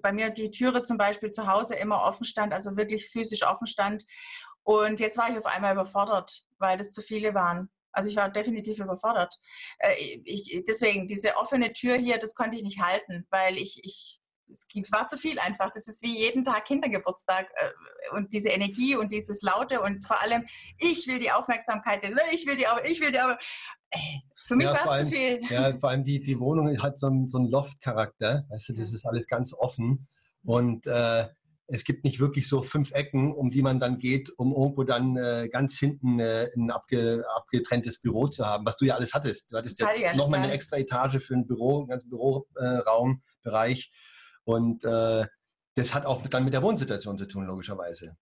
[0.00, 3.66] bei mir die Türe zum Beispiel zu Hause immer offen stand, also wirklich physisch offen
[3.66, 4.04] stand.
[4.62, 7.70] Und jetzt war ich auf einmal überfordert, weil das zu viele waren.
[7.90, 9.34] Also ich war definitiv überfordert.
[9.78, 9.94] Äh,
[10.24, 14.20] ich, deswegen, diese offene Tür hier, das konnte ich nicht halten, weil ich, ich
[14.50, 15.70] es war zu viel einfach.
[15.74, 20.20] Das ist wie jeden Tag Kindergeburtstag äh, und diese Energie und dieses Laute und vor
[20.22, 20.46] allem,
[20.78, 22.02] ich will die Aufmerksamkeit,
[22.32, 23.38] ich will die, ich will die, aber
[24.46, 25.40] für mich ja, war es zu viel.
[25.48, 28.92] Ja, vor allem die, die Wohnung hat so einen, so einen Loft-Charakter, weißt du, das
[28.92, 30.08] ist alles ganz offen
[30.44, 31.28] und äh,
[31.66, 35.16] es gibt nicht wirklich so fünf Ecken, um die man dann geht, um irgendwo dann
[35.16, 39.50] äh, ganz hinten äh, ein abge, abgetrenntes Büro zu haben, was du ja alles hattest.
[39.50, 43.90] Du hattest ja nochmal eine extra Etage für ein Büro, einen ganzen Büroraumbereich.
[44.44, 45.26] Und äh,
[45.74, 48.16] das hat auch dann mit der Wohnsituation zu tun, logischerweise.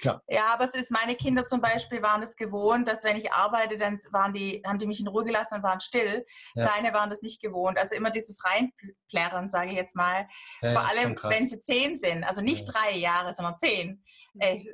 [0.00, 0.22] Klar.
[0.28, 3.78] Ja, aber es ist, meine Kinder zum Beispiel waren es gewohnt, dass wenn ich arbeite,
[3.78, 6.24] dann waren die, haben die mich in Ruhe gelassen und waren still.
[6.54, 6.68] Ja.
[6.68, 7.78] Seine waren das nicht gewohnt.
[7.78, 10.28] Also immer dieses Reinplärren, sage ich jetzt mal.
[10.62, 12.72] Ja, Vor allem, wenn sie zehn sind, also nicht ja.
[12.72, 14.04] drei Jahre, sondern zehn.
[14.40, 14.70] Ey,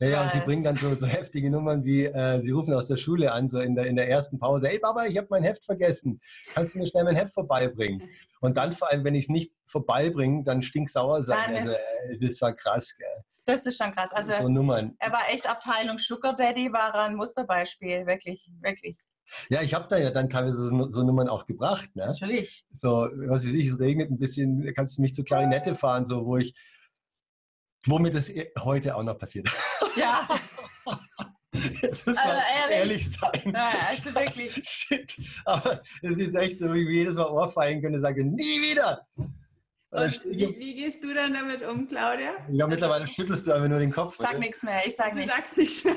[0.00, 2.88] ja, ja, und die bringen dann so, so heftige Nummern wie, äh, sie rufen aus
[2.88, 5.42] der Schule an, so in der, in der ersten Pause, hey Baba, ich habe mein
[5.42, 6.20] Heft vergessen,
[6.52, 8.08] kannst du mir schnell mein Heft vorbeibringen?
[8.40, 11.54] Und dann vor allem, wenn ich es nicht vorbeibringe, dann stinksauer sein.
[11.54, 13.24] Also, äh, das war krass, gell?
[13.46, 14.12] Das ist schon krass.
[14.12, 14.96] Also, so Nummern.
[14.98, 18.98] Er war echt Abteilung Sugar Daddy, war ein Musterbeispiel, wirklich, wirklich.
[19.48, 21.94] Ja, ich habe da ja dann teilweise so, so, Nummern auch gebracht.
[21.94, 22.06] Ne?
[22.06, 22.66] Natürlich.
[22.70, 26.26] So, was weiß ich, es regnet ein bisschen, kannst du mich zur Klarinette fahren, so,
[26.26, 26.54] wo ich,
[27.86, 29.48] womit das heute auch noch passiert.
[29.96, 30.26] Ja.
[31.82, 33.52] Jetzt muss also, man ehrlich, ehrlich sein.
[33.54, 34.60] Ja, also wirklich.
[34.68, 35.16] Shit.
[35.44, 39.06] Aber es ist echt so, wie ich jedes Mal Ohrfeigen könnte, sage, nie wieder.
[39.90, 42.32] Und wie, wie, gehst du dann damit um, Claudia?
[42.48, 44.16] Ja, mittlerweile schüttelst du einfach nur den Kopf.
[44.16, 45.30] Sag nichts mehr, ich sag du nichts.
[45.30, 45.96] Du sagst nichts mehr.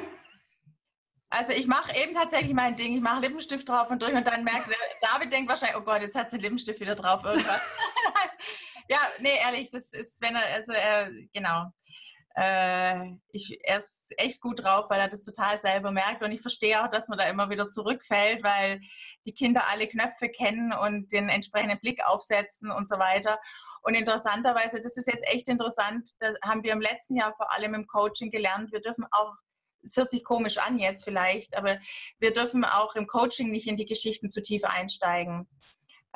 [1.30, 2.96] Also ich mache eben tatsächlich mein Ding.
[2.96, 4.70] Ich mache Lippenstift drauf und durch und dann merkt
[5.02, 7.60] David denkt wahrscheinlich, oh Gott, jetzt hat sie Lippenstift wieder drauf irgendwas.
[8.90, 11.72] ja, nee, ehrlich, das ist, wenn er, also er, genau.
[12.36, 16.42] Äh, ich, er ist echt gut drauf, weil er das total selber merkt und ich
[16.42, 18.80] verstehe auch, dass man da immer wieder zurückfällt, weil
[19.26, 23.40] die Kinder alle Knöpfe kennen und den entsprechenden Blick aufsetzen und so weiter.
[23.82, 27.74] Und interessanterweise, das ist jetzt echt interessant, das haben wir im letzten Jahr vor allem
[27.74, 29.34] im Coaching gelernt, wir dürfen auch
[29.84, 31.78] es hört sich komisch an jetzt vielleicht, aber
[32.20, 35.48] wir dürfen auch im Coaching nicht in die Geschichten zu tief einsteigen.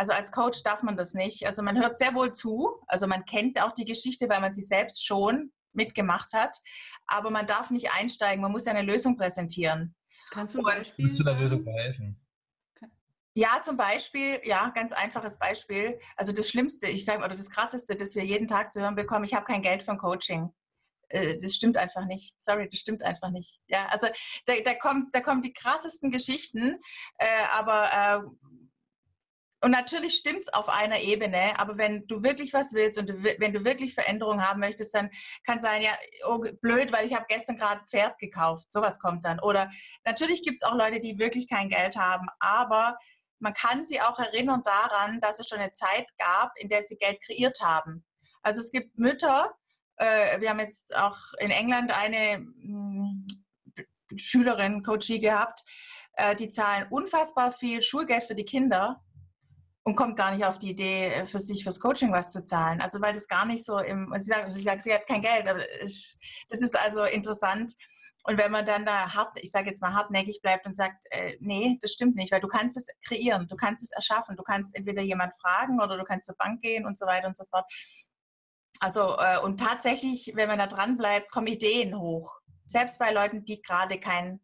[0.02, 1.46] Also als Coach darf man das nicht.
[1.46, 4.64] Also man hört sehr wohl zu, also man kennt auch die Geschichte, weil man sie
[4.64, 6.58] selbst schon mitgemacht hat,
[7.06, 9.94] aber man darf nicht einsteigen, man muss ja eine Lösung präsentieren.
[10.32, 12.20] Kannst du ein Beispiel zu der Lösung verhelfen?
[13.36, 16.00] Ja, zum Beispiel, ja, ganz einfaches Beispiel.
[16.16, 19.26] Also das Schlimmste, ich sage, oder das Krasseste, das wir jeden Tag zu hören bekommen,
[19.26, 20.52] ich habe kein Geld für ein Coaching.
[21.10, 22.36] Äh, das stimmt einfach nicht.
[22.40, 23.62] Sorry, das stimmt einfach nicht.
[23.68, 24.08] Ja, also
[24.48, 26.82] da, da kommt, da kommen die krassesten Geschichten,
[27.20, 28.48] äh, aber äh,
[29.64, 33.24] und natürlich stimmt es auf einer Ebene, aber wenn du wirklich was willst und du,
[33.24, 35.12] wenn du wirklich Veränderung haben möchtest, dann
[35.46, 35.92] kann sein, ja,
[36.28, 38.72] oh, blöd, weil ich habe gestern gerade ein Pferd gekauft.
[38.72, 39.40] Sowas kommt dann.
[39.40, 39.70] Oder
[40.04, 42.98] natürlich gibt es auch Leute, die wirklich kein Geld haben, aber
[43.38, 46.98] man kann sie auch erinnern daran, dass es schon eine Zeit gab, in der sie
[46.98, 48.04] Geld kreiert haben.
[48.42, 49.54] Also es gibt Mütter,
[49.98, 53.28] äh, wir haben jetzt auch in England eine mh, hm,
[54.16, 55.64] Schülerin, Coachie gehabt,
[56.14, 59.04] äh, die zahlen unfassbar viel Schulgeld für die Kinder
[59.84, 62.82] und kommt gar nicht auf die Idee, äh, für sich fürs Coaching was zu zahlen.
[62.82, 65.48] Also weil das gar nicht so im, sie sagt, sie, sagt, sie hat kein Geld,
[65.48, 66.18] aber ich,
[66.50, 67.74] das ist also interessant.
[68.24, 71.38] Und wenn man dann da hart, ich sage jetzt mal hartnäckig bleibt und sagt, äh,
[71.40, 74.76] nee, das stimmt nicht, weil du kannst es kreieren, du kannst es erschaffen, du kannst
[74.76, 77.66] entweder jemand fragen oder du kannst zur Bank gehen und so weiter und so fort.
[78.80, 82.40] Also, äh, und tatsächlich, wenn man da dran bleibt, kommen Ideen hoch.
[82.66, 84.40] Selbst bei Leuten, die gerade kein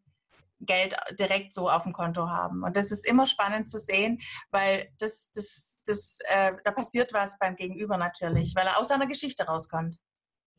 [0.60, 2.64] Geld direkt so auf dem Konto haben.
[2.64, 4.18] Und das ist immer spannend zu sehen,
[4.50, 9.06] weil das, das, das, äh, da passiert was beim Gegenüber natürlich, weil er aus seiner
[9.06, 9.98] Geschichte rauskommt.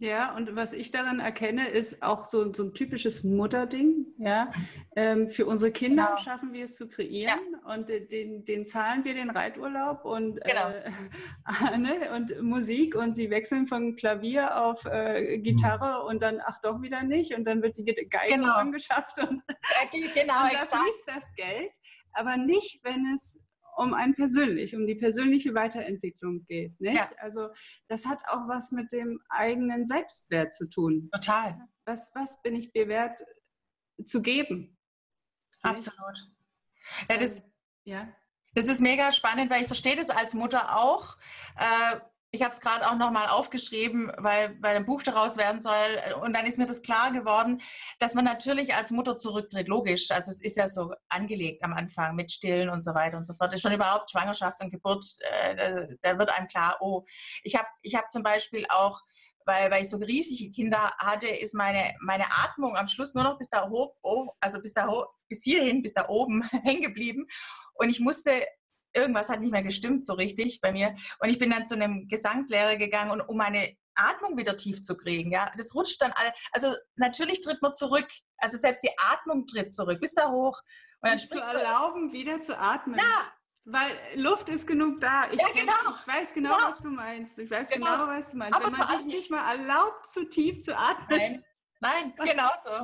[0.01, 4.05] Ja, und was ich daran erkenne, ist auch so, so ein typisches Mutterding.
[4.17, 4.49] Ja?
[4.95, 6.17] Ähm, für unsere Kinder genau.
[6.17, 7.73] schaffen wir es zu kreieren ja.
[7.73, 10.69] und den, den zahlen wir den Reiturlaub und, genau.
[10.69, 10.89] äh,
[11.77, 12.11] ne?
[12.15, 17.03] und Musik und sie wechseln von Klavier auf äh, Gitarre und dann, ach doch wieder
[17.03, 18.55] nicht und dann wird die Geige genau.
[18.55, 19.41] angeschafft und,
[19.91, 21.71] genau, und da fließt das Geld.
[22.13, 23.41] Aber nicht, wenn es
[23.79, 26.79] um ein persönlich, um die persönliche Weiterentwicklung geht.
[26.81, 26.97] Nicht?
[26.97, 27.09] Ja.
[27.17, 27.47] Also
[27.87, 31.09] das hat auch was mit dem eigenen Selbstwert zu tun.
[31.13, 31.57] Total.
[31.85, 33.17] Was, was bin ich bewährt
[34.03, 34.77] zu geben?
[35.61, 35.97] Absolut.
[37.09, 37.41] Ja, das,
[37.85, 38.09] ja.
[38.53, 41.17] das ist mega spannend, weil ich verstehe das als Mutter auch.
[41.55, 41.99] Äh,
[42.31, 45.73] ich habe es gerade auch nochmal aufgeschrieben, weil, weil ein Buch daraus werden soll.
[46.21, 47.61] Und dann ist mir das klar geworden,
[47.97, 49.67] dass man natürlich als Mutter zurücktritt.
[49.67, 50.11] Logisch.
[50.11, 53.33] Also es ist ja so angelegt am Anfang mit Stillen und so weiter und so
[53.33, 53.59] fort.
[53.59, 57.03] Schon überhaupt Schwangerschaft und Geburt, äh, da wird einem klar, oh,
[57.43, 59.01] ich habe ich hab zum Beispiel auch
[59.45, 63.39] weil, weil ich so riesige Kinder hatte, ist meine, meine Atmung am Schluss nur noch
[63.39, 67.25] bis da hoch, oh, also bis da hoch, bis hierhin, bis da oben hängen geblieben.
[67.73, 68.45] Und ich musste
[68.93, 70.95] irgendwas hat nicht mehr gestimmt so richtig bei mir.
[71.19, 74.95] Und ich bin dann zu einem Gesangslehrer gegangen, und, um meine Atmung wieder tief zu
[74.95, 75.31] kriegen.
[75.31, 76.33] Ja, das rutscht dann alle.
[76.51, 78.07] Also natürlich tritt man zurück.
[78.37, 80.59] Also selbst die Atmung tritt zurück, bis da hoch.
[81.01, 82.99] Und dann zu erlauben, wieder zu atmen.
[82.99, 83.31] Ja.
[83.65, 85.29] Weil Luft ist genug da.
[85.31, 85.73] Ich, ja, genau.
[85.73, 86.69] ich weiß genau, ja.
[86.69, 87.37] was du meinst.
[87.37, 88.55] Ich weiß genau, genau was du meinst.
[88.55, 91.43] Aber Wenn man sich nicht mal erlaubt, zu tief zu atmen.
[91.81, 92.83] Nein, nein, genau so.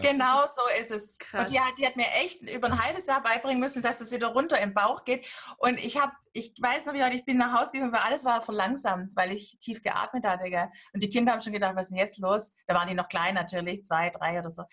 [0.00, 1.18] Genau so ist es.
[1.18, 1.44] Krass.
[1.44, 4.10] Und die hat, die hat mir echt über ein halbes Jahr beibringen müssen, dass das
[4.10, 5.26] wieder runter im Bauch geht.
[5.58, 8.42] Und ich habe, ich weiß noch, wie ich bin nach Hause gegangen, weil alles war
[8.42, 10.48] verlangsamt, weil ich tief geatmet hatte.
[10.48, 10.70] Gell?
[10.92, 12.52] Und die Kinder haben schon gedacht, was ist denn jetzt los?
[12.66, 14.64] Da waren die noch klein natürlich, zwei, drei oder so.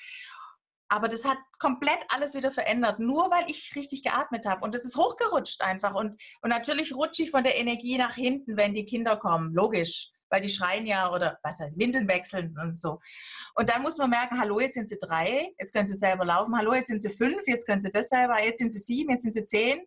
[0.89, 4.63] Aber das hat komplett alles wieder verändert, nur weil ich richtig geatmet habe.
[4.63, 5.93] Und das ist hochgerutscht einfach.
[5.95, 9.53] Und, und natürlich rutsche ich von der Energie nach hinten, wenn die Kinder kommen.
[9.53, 10.11] Logisch.
[10.30, 12.99] Weil die schreien ja oder was heißt, Windeln wechseln und so.
[13.55, 16.57] Und dann muss man merken, hallo, jetzt sind sie drei, jetzt können sie selber laufen,
[16.57, 19.23] hallo, jetzt sind sie fünf, jetzt können sie das selber, jetzt sind sie sieben, jetzt
[19.23, 19.80] sind sie zehn.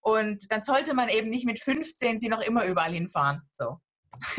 [0.00, 3.42] Und dann sollte man eben nicht mit 15 sie noch immer überall hinfahren.
[3.52, 3.80] So.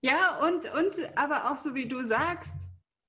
[0.00, 2.68] ja, und, und aber auch so wie du sagst,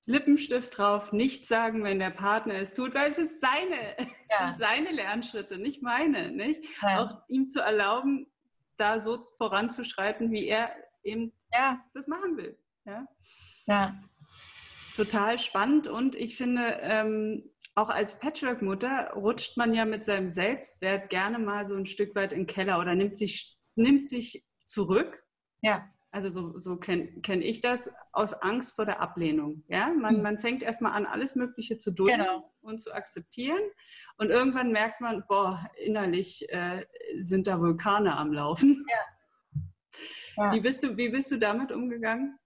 [0.09, 4.05] Lippenstift drauf, nichts sagen, wenn der Partner es tut, weil es ist seine, ja.
[4.29, 6.63] es sind seine Lernschritte, nicht meine, nicht?
[6.81, 7.03] Ja.
[7.03, 8.25] Auch ihm zu erlauben,
[8.79, 10.71] da so voranzuschreiten, wie er
[11.03, 11.79] eben ja.
[11.93, 12.57] das machen will.
[12.85, 13.05] Ja.
[13.65, 13.93] ja.
[14.95, 21.09] Total spannend und ich finde, ähm, auch als Patchwork-Mutter rutscht man ja mit seinem Selbstwert
[21.09, 25.23] gerne mal so ein Stück weit in den Keller oder nimmt sich, nimmt sich zurück.
[25.61, 25.87] Ja.
[26.11, 29.63] Also so, so kenne kenn ich das aus Angst vor der Ablehnung.
[29.67, 29.89] Ja?
[29.89, 30.21] Man, mhm.
[30.23, 32.51] man fängt erstmal an, alles Mögliche zu dulden genau.
[32.61, 33.61] und zu akzeptieren.
[34.17, 36.85] Und irgendwann merkt man, boah, innerlich äh,
[37.19, 38.85] sind da Vulkane am Laufen.
[38.89, 38.97] Ja.
[40.37, 40.53] Ja.
[40.53, 42.39] Wie, bist du, wie bist du damit umgegangen?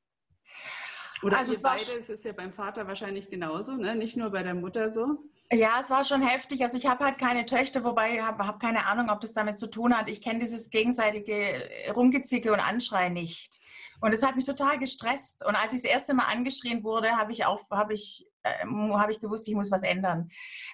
[1.21, 3.95] Oder also es beide, es ist ja beim Vater wahrscheinlich genauso, ne?
[3.95, 5.19] nicht nur bei der Mutter so.
[5.51, 6.63] Ja, es war schon heftig.
[6.63, 9.57] Also ich habe halt keine Töchter, wobei ich habe hab keine Ahnung, ob das damit
[9.59, 10.09] zu tun hat.
[10.09, 13.59] Ich kenne dieses gegenseitige Rumgezicke und Anschreien nicht.
[14.03, 15.45] Und es hat mich total gestresst.
[15.45, 19.09] Und als ich das erste Mal angeschrien wurde, habe ich, auch, hab ich, äh, hab
[19.09, 20.29] ich gewusst, ich muss was ändern.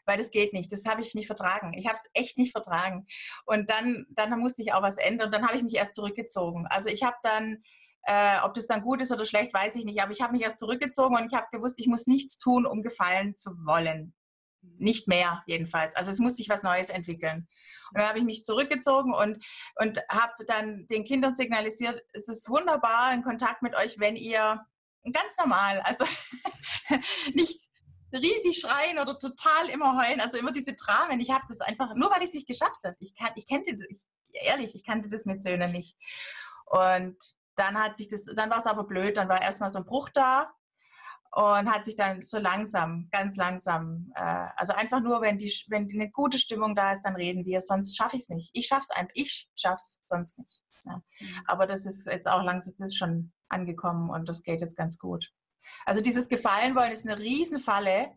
[0.05, 0.71] Weil das geht nicht.
[0.71, 1.73] Das habe ich nicht vertragen.
[1.75, 3.05] Ich habe es echt nicht vertragen.
[3.45, 5.27] Und dann, dann musste ich auch was ändern.
[5.27, 6.65] Und dann habe ich mich erst zurückgezogen.
[6.71, 7.61] Also ich habe dann
[8.03, 10.01] äh, ob das dann gut ist oder schlecht, weiß ich nicht.
[10.01, 12.81] Aber ich habe mich erst zurückgezogen und ich habe gewusst, ich muss nichts tun, um
[12.81, 14.13] gefallen zu wollen.
[14.61, 15.95] Nicht mehr, jedenfalls.
[15.95, 17.47] Also es muss sich was Neues entwickeln.
[17.91, 19.43] Und dann habe ich mich zurückgezogen und,
[19.75, 24.65] und habe dann den Kindern signalisiert, es ist wunderbar in Kontakt mit euch, wenn ihr
[25.11, 26.05] ganz normal, also
[27.33, 27.69] nicht
[28.11, 31.19] riesig schreien oder total immer heulen, also immer diese Dramen.
[31.19, 32.95] Ich habe das einfach, nur weil ich es nicht geschafft habe.
[32.99, 34.03] Ich, kann, ich kannte, ich,
[34.47, 35.95] ehrlich, ich kannte das mit Söhnen nicht.
[36.65, 37.17] Und
[37.59, 40.09] dann hat sich das, dann war es aber blöd, dann war erstmal so ein Bruch
[40.09, 40.51] da
[41.31, 45.89] und hat sich dann so langsam, ganz langsam, äh, also einfach nur, wenn die, wenn
[45.91, 48.51] eine gute Stimmung da ist, dann reden wir, sonst schaffe ich es nicht.
[48.53, 50.63] Ich schaffe es einfach, ich schaffe es sonst nicht.
[50.85, 50.95] Ja.
[50.95, 51.27] Mhm.
[51.45, 54.97] Aber das ist jetzt auch langsam, das ist schon angekommen und das geht jetzt ganz
[54.97, 55.29] gut.
[55.85, 58.11] Also dieses Gefallen wollen ist eine Riesenfalle.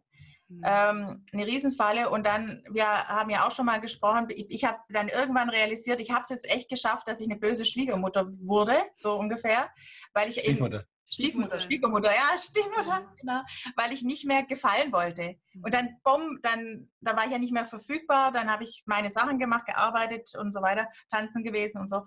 [0.65, 2.11] Ähm, eine Riesenfalle.
[2.11, 6.01] Und dann, wir haben ja auch schon mal gesprochen, ich, ich habe dann irgendwann realisiert,
[6.01, 9.71] ich habe es jetzt echt geschafft, dass ich eine böse Schwiegermutter wurde, so ungefähr.
[10.13, 10.81] Weil ich Stiefmutter.
[10.81, 13.43] Eben, Stiefmutter, Schwiegermutter, ja, Stiefmutter, genau,
[13.77, 15.37] weil ich nicht mehr gefallen wollte.
[15.53, 15.65] Mhm.
[15.65, 19.11] Und dann, bumm, dann, da war ich ja nicht mehr verfügbar, dann habe ich meine
[19.11, 22.05] Sachen gemacht, gearbeitet und so weiter, tanzen gewesen und so.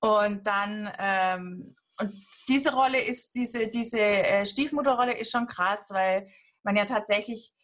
[0.00, 2.12] Und dann, ähm, und
[2.46, 6.28] diese Rolle ist, diese, diese äh, Stiefmutterrolle ist schon krass, weil
[6.62, 7.54] man ja tatsächlich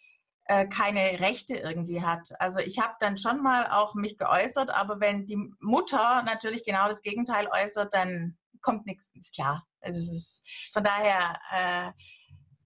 [0.47, 2.29] äh, keine Rechte irgendwie hat.
[2.39, 6.89] Also ich habe dann schon mal auch mich geäußert, aber wenn die Mutter natürlich genau
[6.89, 9.67] das Gegenteil äußert, dann kommt nichts, ist klar.
[9.81, 10.43] Also ist,
[10.73, 11.89] von daher äh,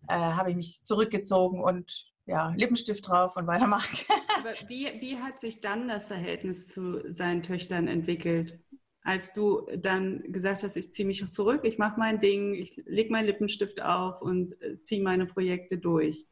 [0.08, 3.98] äh, habe ich mich zurückgezogen und ja, Lippenstift drauf und weitermachen.
[4.68, 8.60] Wie, wie hat sich dann das Verhältnis zu seinen Töchtern entwickelt?
[9.08, 13.10] Als du dann gesagt hast, ich ziehe mich zurück, ich mache mein Ding, ich lege
[13.10, 16.26] meinen Lippenstift auf und äh, ziehe meine Projekte durch.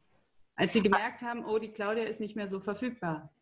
[0.55, 3.33] Als sie gemerkt haben, oh, die Claudia ist nicht mehr so verfügbar.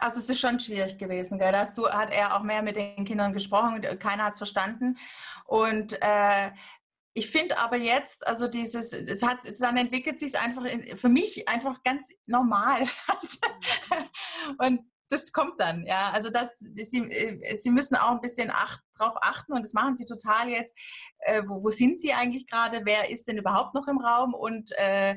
[0.00, 1.52] Also es ist schon schwierig gewesen, gell?
[1.52, 4.98] Da hast du, hat er auch mehr mit den Kindern gesprochen, keiner hat es verstanden.
[5.46, 6.50] Und äh,
[7.14, 11.08] ich finde aber jetzt, also dieses, es hat, dann entwickelt sich es einfach in, für
[11.08, 12.82] mich einfach ganz normal.
[14.58, 14.80] und
[15.10, 16.10] das kommt dann, ja.
[16.12, 19.96] Also das, sie, äh, sie müssen auch ein bisschen acht, drauf achten und das machen
[19.96, 20.76] sie total jetzt.
[21.18, 22.82] Äh, wo, wo, sind sie eigentlich gerade?
[22.84, 24.34] Wer ist denn überhaupt noch im Raum?
[24.34, 25.16] Und äh,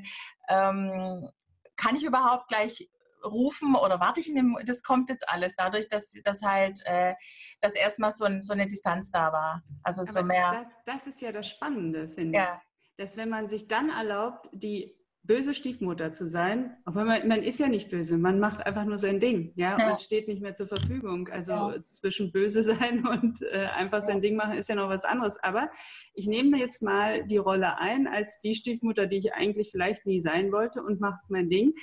[0.49, 1.29] ähm,
[1.75, 2.89] kann ich überhaupt gleich
[3.23, 7.13] rufen oder warte ich in dem, das kommt jetzt alles dadurch, dass, dass halt, äh,
[7.61, 9.63] dass erstmal so, ein, so eine Distanz da war.
[9.83, 10.65] Also Aber so mehr.
[10.85, 12.55] Das, das, ist ja das Spannende, finde ja.
[12.55, 12.95] ich.
[12.97, 17.59] Dass wenn man sich dann erlaubt, die böse Stiefmutter zu sein, obwohl man, man ist
[17.59, 19.89] ja nicht böse, man macht einfach nur sein Ding, ja, ja.
[19.89, 21.29] man steht nicht mehr zur Verfügung.
[21.29, 21.83] Also ja.
[21.83, 25.41] zwischen böse sein und äh, einfach sein Ding machen ist ja noch was anderes.
[25.41, 25.69] Aber
[26.13, 30.19] ich nehme jetzt mal die Rolle ein als die Stiefmutter, die ich eigentlich vielleicht nie
[30.19, 31.73] sein wollte und mache mein Ding.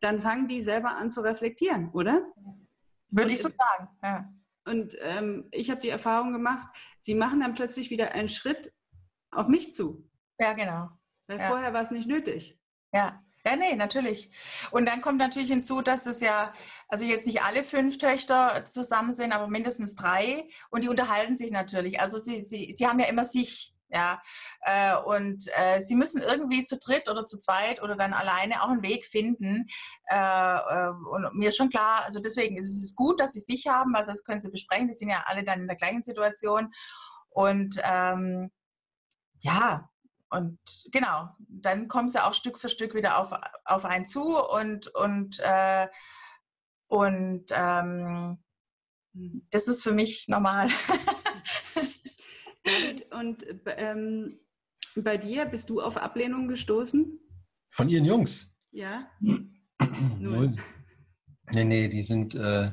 [0.00, 2.26] Dann fangen die selber an zu reflektieren, oder?
[3.08, 4.28] Würde und, ich so sagen, ja.
[4.66, 6.68] Und ähm, ich habe die Erfahrung gemacht,
[6.98, 8.72] sie machen dann plötzlich wieder einen Schritt
[9.30, 10.08] auf mich zu.
[10.38, 10.90] Ja, genau.
[11.26, 11.48] Weil ja.
[11.48, 12.58] vorher war es nicht nötig.
[12.94, 13.20] Ja.
[13.46, 14.30] Ja, nee, natürlich.
[14.70, 16.54] Und dann kommt natürlich hinzu, dass es ja,
[16.88, 20.48] also jetzt nicht alle fünf Töchter zusammen sind, aber mindestens drei.
[20.70, 22.00] Und die unterhalten sich natürlich.
[22.00, 23.72] Also sie, sie, sie haben ja immer sich.
[23.90, 24.20] Ja,
[24.62, 28.70] äh, und äh, sie müssen irgendwie zu dritt oder zu zweit oder dann alleine auch
[28.70, 29.66] einen Weg finden.
[30.06, 33.94] Äh, und mir ist schon klar, also deswegen ist es gut, dass sie sich haben,
[33.94, 34.88] also das können sie besprechen.
[34.88, 36.72] Die sind ja alle dann in der gleichen Situation.
[37.28, 38.50] Und ähm,
[39.40, 39.88] ja,
[40.34, 40.58] und
[40.90, 43.32] genau, dann kommen sie auch Stück für Stück wieder auf,
[43.64, 45.86] auf einen zu und, und, äh,
[46.88, 48.38] und ähm,
[49.50, 50.68] das ist für mich normal.
[53.10, 54.40] Und ähm,
[54.96, 57.20] bei dir bist du auf Ablehnung gestoßen?
[57.70, 58.48] Von ihren Jungs?
[58.70, 59.10] Ja.
[60.18, 60.56] Null.
[61.52, 62.72] Nee, nee, die sind, äh,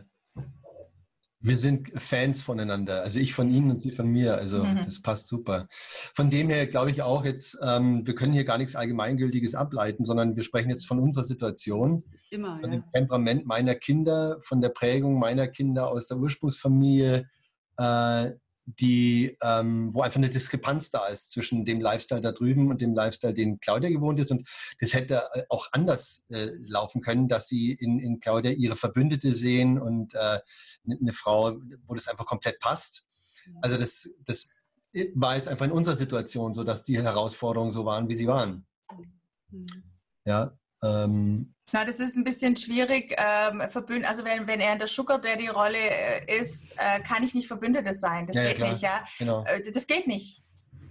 [1.41, 3.01] wir sind Fans voneinander.
[3.01, 4.35] Also ich von Ihnen und Sie von mir.
[4.35, 4.81] Also mhm.
[4.83, 5.67] das passt super.
[6.13, 10.05] Von dem her glaube ich auch jetzt, ähm, wir können hier gar nichts Allgemeingültiges ableiten,
[10.05, 12.03] sondern wir sprechen jetzt von unserer Situation.
[12.29, 12.79] Immer, von ja.
[12.79, 17.27] dem Temperament meiner Kinder, von der Prägung meiner Kinder aus der Ursprungsfamilie.
[17.77, 18.31] Äh,
[18.65, 22.93] die, ähm, wo einfach eine Diskrepanz da ist zwischen dem Lifestyle da drüben und dem
[22.93, 24.31] Lifestyle, den Claudia gewohnt ist.
[24.31, 24.47] Und
[24.79, 29.33] das hätte äh, auch anders äh, laufen können, dass sie in, in Claudia ihre Verbündete
[29.33, 30.39] sehen und äh,
[30.85, 31.57] eine Frau,
[31.87, 33.03] wo das einfach komplett passt.
[33.61, 34.47] Also das, das
[35.15, 38.65] war jetzt einfach in unserer Situation so, dass die Herausforderungen so waren, wie sie waren.
[39.49, 39.67] Mhm.
[40.25, 43.15] Ja, ähm, na, das ist ein bisschen schwierig.
[43.17, 47.33] Ähm, also wenn, wenn er in der Sugar Daddy Rolle äh, ist, äh, kann ich
[47.33, 48.27] nicht Verbündetes sein.
[48.27, 49.05] Das ja, geht ja, nicht, ja.
[49.19, 49.43] Genau.
[49.45, 50.43] Äh, das geht nicht.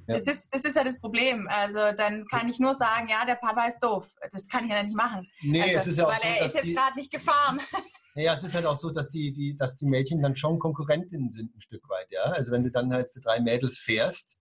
[0.07, 0.15] Ja.
[0.15, 1.49] Das, ist, das ist ja das Problem.
[1.51, 4.11] Also dann kann ich nur sagen, ja, der Papa ist doof.
[4.33, 5.27] Das kann ich ja nicht machen.
[5.43, 7.61] Nee, also, es ist ja auch weil so, er ist jetzt gerade nicht gefahren.
[8.17, 11.31] Naja, es ist halt auch so, dass die, die, dass die Mädchen dann schon Konkurrentinnen
[11.31, 12.23] sind ein Stück weit, ja.
[12.23, 14.41] Also wenn du dann halt drei Mädels fährst,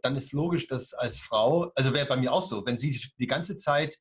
[0.00, 3.26] dann ist logisch, dass als Frau, also wäre bei mir auch so, wenn sie die
[3.26, 3.98] ganze Zeit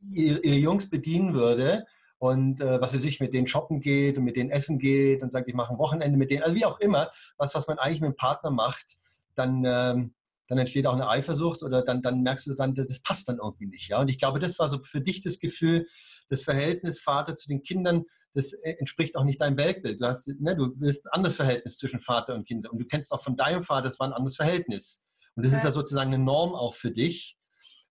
[0.00, 1.84] ihre, Jungs bedienen würde
[2.18, 5.32] und äh, was er sich mit denen shoppen geht und mit denen essen geht und
[5.32, 8.00] sagt, ich mache ein Wochenende mit denen, also wie auch immer, was, was man eigentlich
[8.00, 8.98] mit dem Partner macht,
[9.34, 10.14] dann, ähm,
[10.48, 13.66] dann entsteht auch eine Eifersucht oder dann, dann merkst du dann, das passt dann irgendwie
[13.66, 13.88] nicht.
[13.88, 14.00] Ja?
[14.00, 15.86] Und ich glaube, das war so für dich das Gefühl,
[16.28, 18.04] das Verhältnis Vater zu den Kindern,
[18.34, 20.00] das äh, entspricht auch nicht deinem Weltbild.
[20.00, 23.12] Du, hast, ne, du willst ein anderes Verhältnis zwischen Vater und Kind und du kennst
[23.12, 25.04] auch von deinem Vater, das war ein anderes Verhältnis.
[25.34, 25.58] Und das ja.
[25.58, 27.38] ist ja sozusagen eine Norm auch für dich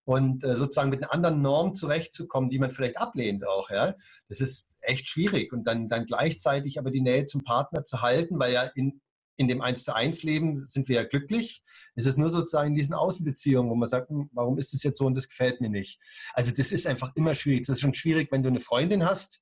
[0.04, 3.70] und äh, sozusagen mit einer anderen Norm zurechtzukommen, die man vielleicht ablehnt auch.
[3.70, 3.94] Ja?
[4.28, 5.52] Das ist echt schwierig.
[5.52, 9.00] Und dann, dann gleichzeitig aber die Nähe zum Partner zu halten, weil ja in,
[9.36, 11.62] in dem Eins zu eins Leben sind wir ja glücklich.
[11.94, 14.98] Es ist nur sozusagen in diesen Außenbeziehungen, wo man sagt, hm, warum ist das jetzt
[14.98, 16.00] so und das gefällt mir nicht.
[16.32, 17.66] Also das ist einfach immer schwierig.
[17.66, 19.40] Das ist schon schwierig, wenn du eine Freundin hast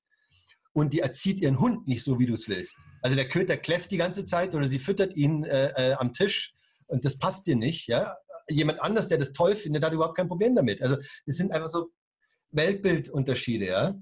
[0.73, 2.77] und die erzieht ihren Hund nicht so, wie du es willst.
[3.03, 6.55] Also der Köter kläfft die ganze Zeit oder sie füttert ihn äh, äh, am Tisch
[6.87, 8.15] und das passt dir nicht, ja
[8.49, 10.83] jemand anders, der das toll findet, hat überhaupt kein Problem damit.
[10.83, 11.93] Also es sind einfach so
[12.51, 13.95] Weltbildunterschiede, ja.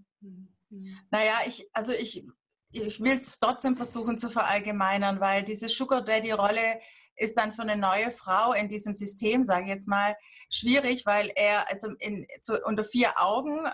[1.10, 2.26] Naja, ich, also ich,
[2.72, 6.80] ich will es trotzdem versuchen zu verallgemeinern, weil diese Sugar Daddy-Rolle
[7.16, 10.16] ist dann für eine neue Frau in diesem System, sage ich jetzt mal,
[10.50, 13.66] schwierig, weil er, also in, zu, unter vier Augen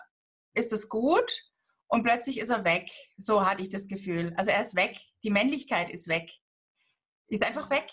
[0.55, 1.45] ist es gut
[1.89, 2.91] und plötzlich ist er weg.
[3.19, 4.33] So hatte ich das Gefühl.
[4.37, 6.31] Also er ist weg, die Männlichkeit ist weg.
[7.29, 7.89] Ist einfach weg.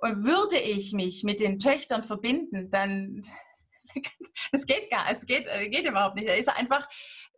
[0.00, 3.22] Und würde ich mich mit den Töchtern verbinden, dann,
[4.52, 6.28] es geht gar, es geht, äh, geht überhaupt nicht.
[6.28, 6.88] Da ist einfach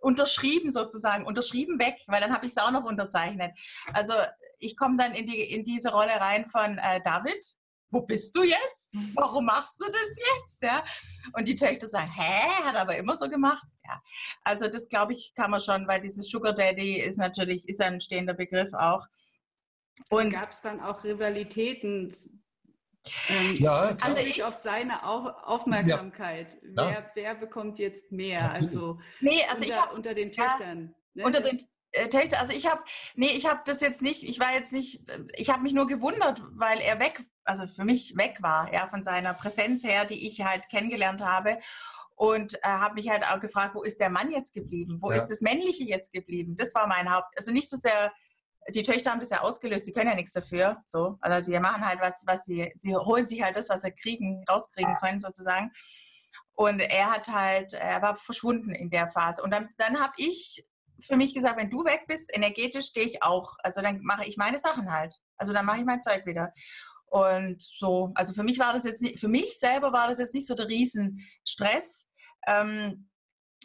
[0.00, 3.52] unterschrieben sozusagen, unterschrieben weg, weil dann habe ich es auch noch unterzeichnet.
[3.92, 4.12] Also
[4.58, 7.44] ich komme dann in, die, in diese Rolle rein von äh, David,
[7.90, 8.90] wo bist du jetzt?
[9.14, 10.62] Warum machst du das jetzt?
[10.62, 10.82] Ja?
[11.34, 13.66] Und die Töchter sagen, hä, hat er aber immer so gemacht.
[13.84, 14.00] Ja.
[14.44, 18.00] Also das glaube ich kann man schon, weil dieses Sugar Daddy ist natürlich, ist ein
[18.00, 19.06] stehender Begriff auch.
[20.08, 22.12] Und gab es dann auch Rivalitäten
[23.28, 26.56] ähm, ja, also ich auf seine Aufmerksamkeit.
[26.62, 26.90] Ja.
[26.90, 28.52] Wer, wer, bekommt jetzt mehr?
[28.52, 30.94] Also, nee, also unter, ich hab, unter den Töchtern.
[31.14, 31.24] Ne?
[31.24, 31.60] Unter den
[31.92, 32.40] äh, Töchtern.
[32.40, 32.82] Also ich habe,
[33.14, 34.22] nee, ich habe das jetzt nicht.
[34.22, 35.02] Ich war jetzt nicht.
[35.34, 39.02] Ich habe mich nur gewundert, weil er weg, also für mich weg war, ja, von
[39.02, 41.58] seiner Präsenz her, die ich halt kennengelernt habe
[42.14, 44.98] und äh, habe mich halt auch gefragt, wo ist der Mann jetzt geblieben?
[45.00, 45.16] Wo ja.
[45.16, 46.54] ist das Männliche jetzt geblieben?
[46.56, 47.36] Das war mein Haupt.
[47.36, 48.12] Also nicht so sehr
[48.70, 50.82] die Töchter haben das ja ausgelöst, die können ja nichts dafür.
[50.88, 51.18] So.
[51.20, 54.44] Also die machen halt was, was sie, sie holen sich halt das, was sie kriegen,
[54.48, 55.72] rauskriegen können sozusagen.
[56.54, 59.42] Und er hat halt, er war verschwunden in der Phase.
[59.42, 60.64] Und dann, dann habe ich
[61.02, 63.56] für mich gesagt, wenn du weg bist, energetisch gehe ich auch.
[63.62, 65.16] Also dann mache ich meine Sachen halt.
[65.36, 66.52] Also dann mache ich mein Zeug wieder.
[67.06, 70.34] Und so, also für mich war das jetzt nicht, für mich selber war das jetzt
[70.34, 72.08] nicht so der Riesenstress.
[72.46, 73.10] Ähm,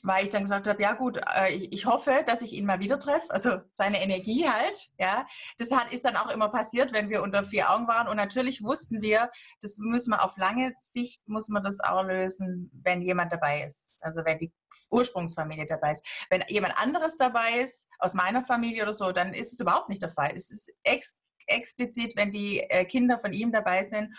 [0.03, 2.99] weil ich dann gesagt habe, ja gut, äh, ich hoffe, dass ich ihn mal wieder
[2.99, 5.25] treffe, also seine Energie halt, ja.
[5.57, 8.63] Das hat, ist dann auch immer passiert, wenn wir unter vier Augen waren und natürlich
[8.63, 9.31] wussten wir,
[9.61, 13.93] das müssen wir auf lange Sicht, muss man das auch lösen, wenn jemand dabei ist,
[14.01, 14.53] also wenn die
[14.89, 16.05] Ursprungsfamilie dabei ist.
[16.29, 20.01] Wenn jemand anderes dabei ist, aus meiner Familie oder so, dann ist es überhaupt nicht
[20.01, 20.33] der Fall.
[20.35, 21.19] Es ist ex
[21.49, 24.13] explizit, wenn die äh, Kinder von ihm dabei sind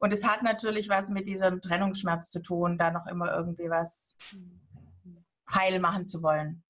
[0.00, 4.16] Und es hat natürlich was mit diesem Trennungsschmerz zu tun, da noch immer irgendwie was
[5.52, 6.62] heil machen zu wollen.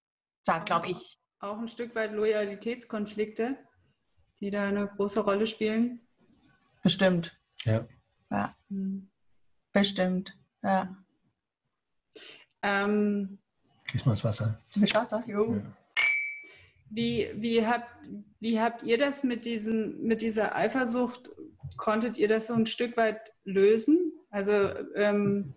[0.65, 1.21] Glaube ich.
[1.41, 3.57] Auch ein Stück weit Loyalitätskonflikte,
[4.41, 6.01] die da eine große Rolle spielen.
[6.83, 7.39] Bestimmt.
[7.65, 7.87] Ja.
[8.31, 8.57] Ja.
[8.69, 9.11] Mhm.
[9.73, 10.37] Bestimmt.
[10.63, 10.97] Ja.
[12.63, 13.39] Ähm,
[13.93, 14.61] Gieß mal das Wasser.
[14.69, 15.55] Ziemlich Wasser, jo.
[15.55, 15.77] Ja.
[16.91, 17.91] Wie, wie, habt,
[18.41, 21.31] wie habt ihr das mit, diesen, mit dieser Eifersucht?
[21.77, 24.13] Konntet ihr das so ein Stück weit lösen?
[24.31, 24.53] Also,
[24.95, 25.55] ähm,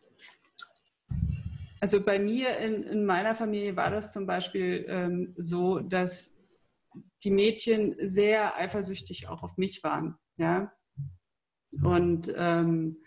[1.81, 6.43] also bei mir in, in meiner Familie war das zum Beispiel ähm, so, dass
[7.23, 10.15] die Mädchen sehr eifersüchtig auch auf mich waren.
[10.37, 10.71] Ja?
[11.83, 12.97] Und ähm,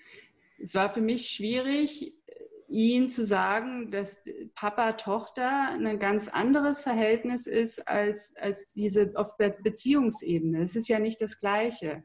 [0.60, 2.14] es war für mich schwierig,
[2.66, 4.24] ihn zu sagen, dass
[4.56, 10.64] Papa-Tochter ein ganz anderes Verhältnis ist als, als diese auf Beziehungsebene.
[10.64, 12.02] Es ist ja nicht das Gleiche.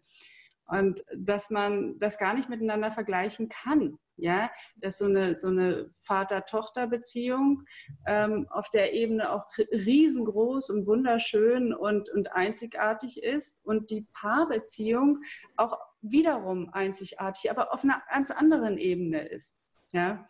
[0.69, 3.97] Und dass man das gar nicht miteinander vergleichen kann.
[4.21, 7.63] Ja, dass so eine, so eine Vater-Tochter-Beziehung
[8.05, 15.19] ähm, auf der Ebene auch riesengroß und wunderschön und, und einzigartig ist und die Paarbeziehung
[15.55, 19.63] auch wiederum einzigartig, aber auf einer ganz anderen Ebene ist.
[19.93, 20.25] Ja,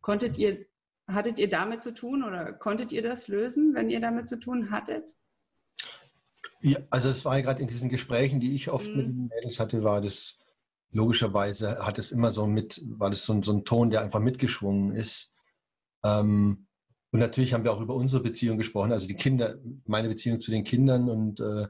[0.00, 0.64] Konntet ihr,
[1.06, 4.70] hattet ihr damit zu tun oder konntet ihr das lösen, wenn ihr damit zu tun
[4.70, 5.16] hattet?
[6.60, 8.96] Ja, also es war ja gerade in diesen Gesprächen, die ich oft mhm.
[8.96, 10.38] mit den Mädels hatte, war das
[10.90, 14.94] logischerweise hat es immer so mit, war das so, so ein Ton, der einfach mitgeschwungen
[14.94, 15.32] ist.
[16.02, 16.66] Ähm,
[17.10, 19.56] und natürlich haben wir auch über unsere Beziehung gesprochen, also die Kinder,
[19.86, 21.68] meine Beziehung zu den Kindern und äh,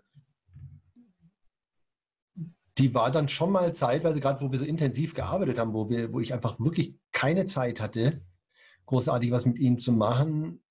[2.77, 6.13] die war dann schon mal zeitweise, gerade wo wir so intensiv gearbeitet haben, wo, wir,
[6.13, 8.23] wo ich einfach wirklich keine Zeit hatte,
[8.87, 10.63] großartig was mit ihnen zu machen,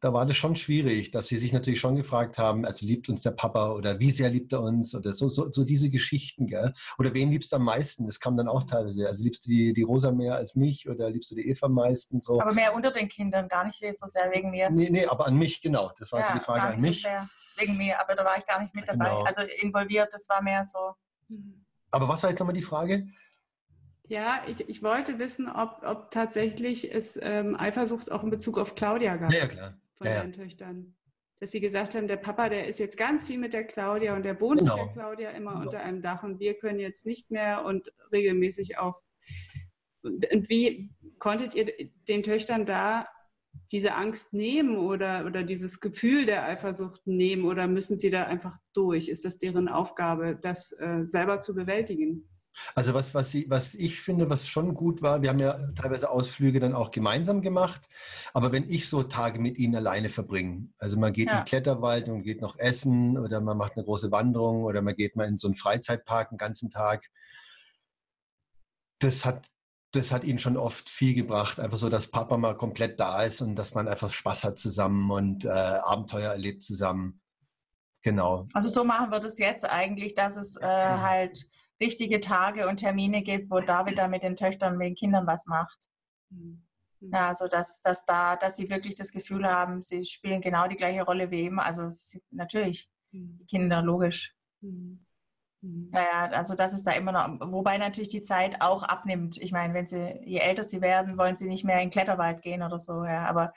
[0.00, 3.22] da war das schon schwierig, dass sie sich natürlich schon gefragt haben, also liebt uns
[3.22, 6.72] der Papa oder wie sehr liebt er uns oder so, so, so diese Geschichten, gell?
[6.98, 8.06] Oder wen liebst du am meisten?
[8.06, 9.08] Das kam dann auch teilweise.
[9.08, 11.74] Also liebst du die, die Rosa mehr als mich oder liebst du die Eva am
[11.74, 12.20] meisten?
[12.20, 12.40] So.
[12.40, 14.70] Aber mehr unter den Kindern, gar nicht so sehr wegen mir.
[14.70, 15.92] Nee, nee, aber an mich, genau.
[15.98, 17.02] Das war ja, die Frage an mich.
[17.02, 19.04] So sehr wegen mir, aber da war ich gar nicht mit dabei.
[19.04, 19.22] Genau.
[19.22, 20.94] Also involviert, das war mehr so.
[21.90, 23.08] Aber was war jetzt nochmal die Frage?
[24.08, 28.74] Ja, ich, ich wollte wissen, ob, ob tatsächlich es ähm, Eifersucht auch in Bezug auf
[28.74, 29.32] Claudia gab.
[29.32, 29.74] Ja, klar.
[29.98, 30.32] Von ja, deinen.
[30.32, 30.94] Töchtern.
[31.40, 34.24] Dass sie gesagt haben, der Papa, der ist jetzt ganz viel mit der Claudia und
[34.24, 34.76] der wohnt genau.
[34.76, 35.64] mit der Claudia immer genau.
[35.64, 39.00] unter einem Dach und wir können jetzt nicht mehr und regelmäßig auf.
[40.02, 41.72] Und wie konntet ihr
[42.08, 43.06] den Töchtern da
[43.72, 48.56] diese Angst nehmen oder, oder dieses Gefühl der Eifersucht nehmen oder müssen sie da einfach
[48.74, 49.08] durch?
[49.08, 52.28] Ist das deren Aufgabe, das äh, selber zu bewältigen?
[52.74, 56.10] Also was, was, sie, was ich finde, was schon gut war, wir haben ja teilweise
[56.10, 57.88] Ausflüge dann auch gemeinsam gemacht,
[58.32, 61.32] aber wenn ich so Tage mit ihnen alleine verbringe, also man geht ja.
[61.32, 64.94] in den Kletterwald und geht noch essen oder man macht eine große Wanderung oder man
[64.94, 67.08] geht mal in so einen Freizeitpark einen ganzen Tag,
[69.00, 69.50] das hat
[69.92, 71.58] das hat ihnen schon oft viel gebracht.
[71.58, 75.10] Einfach so, dass Papa mal komplett da ist und dass man einfach Spaß hat zusammen
[75.10, 77.22] und äh, Abenteuer erlebt zusammen.
[78.02, 78.46] Genau.
[78.52, 81.46] Also so machen wir das jetzt eigentlich, dass es äh, halt
[81.78, 85.46] wichtige Tage und Termine gibt, wo David da mit den Töchtern, mit den Kindern was
[85.46, 85.88] macht.
[86.30, 86.62] Mhm.
[87.00, 90.76] Ja, also dass, dass da, dass sie wirklich das Gefühl haben, sie spielen genau die
[90.76, 91.60] gleiche Rolle wie eben.
[91.60, 93.46] Also sie, natürlich, mhm.
[93.48, 94.34] Kinder, logisch.
[94.60, 95.04] Mhm.
[95.60, 95.90] Mhm.
[95.94, 99.36] Ja, also das ist da immer noch, wobei natürlich die Zeit auch abnimmt.
[99.38, 102.42] Ich meine, wenn sie, je älter sie werden, wollen sie nicht mehr in den Kletterwald
[102.42, 103.26] gehen oder so, ja.
[103.26, 103.52] Aber,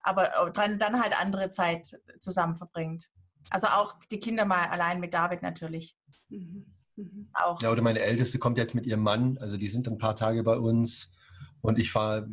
[0.00, 3.10] aber dann, dann halt andere Zeit zusammen verbringt.
[3.50, 5.96] Also auch die Kinder mal allein mit David natürlich.
[6.28, 6.66] Mhm.
[6.96, 7.28] Mhm.
[7.32, 7.60] Auch.
[7.62, 10.42] Ja, oder meine Älteste kommt jetzt mit ihrem Mann, also die sind ein paar Tage
[10.42, 11.12] bei uns
[11.60, 12.28] und ich fahre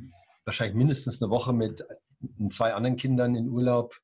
[0.45, 1.85] wahrscheinlich mindestens eine Woche mit
[2.49, 3.95] zwei anderen Kindern in Urlaub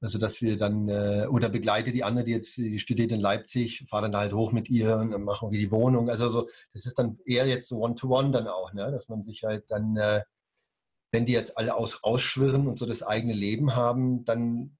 [0.00, 3.86] also dass wir dann, äh, oder begleite die andere, die jetzt, die studiert in Leipzig,
[3.90, 6.08] fahre dann halt hoch mit ihr und dann machen wir die Wohnung.
[6.08, 8.90] Also so, das ist dann eher jetzt so One-to-One -one dann auch, ne?
[8.92, 10.22] dass man sich halt dann, äh,
[11.10, 14.77] wenn die jetzt alle aus, ausschwirren und so das eigene Leben haben, dann,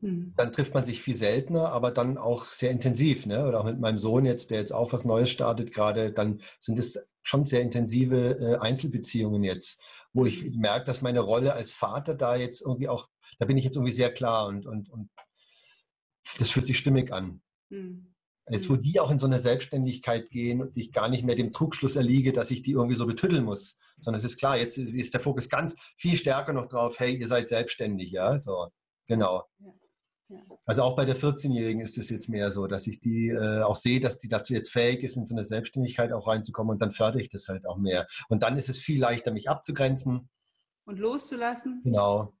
[0.00, 0.34] hm.
[0.36, 3.26] dann trifft man sich viel seltener, aber dann auch sehr intensiv.
[3.26, 3.46] Ne?
[3.46, 6.78] Oder auch mit meinem Sohn jetzt, der jetzt auch was Neues startet gerade, dann sind
[6.78, 9.82] es schon sehr intensive äh, Einzelbeziehungen jetzt,
[10.12, 10.56] wo ich hm.
[10.56, 13.92] merke, dass meine Rolle als Vater da jetzt irgendwie auch da bin ich jetzt irgendwie
[13.92, 15.10] sehr klar und, und, und
[16.38, 17.42] das fühlt sich stimmig an.
[17.70, 18.14] Mhm.
[18.50, 18.82] Jetzt, wo hm.
[18.82, 22.32] die auch in so eine Selbstständigkeit gehen und ich gar nicht mehr dem Trugschluss erliege,
[22.32, 25.50] dass ich die irgendwie so betütteln muss, sondern es ist klar, jetzt ist der Fokus
[25.50, 28.68] ganz viel stärker noch drauf, hey, ihr seid selbstständig, ja, so,
[29.06, 29.44] genau.
[29.58, 29.74] Ja.
[30.28, 30.40] Ja.
[30.66, 33.76] Also auch bei der 14-Jährigen ist es jetzt mehr so, dass ich die äh, auch
[33.76, 36.92] sehe, dass die dazu jetzt fähig ist, in so eine Selbstständigkeit auch reinzukommen und dann
[36.92, 38.06] fördere ich das halt auch mehr.
[38.28, 40.28] Und dann ist es viel leichter, mich abzugrenzen.
[40.84, 41.80] Und loszulassen.
[41.82, 42.34] Genau.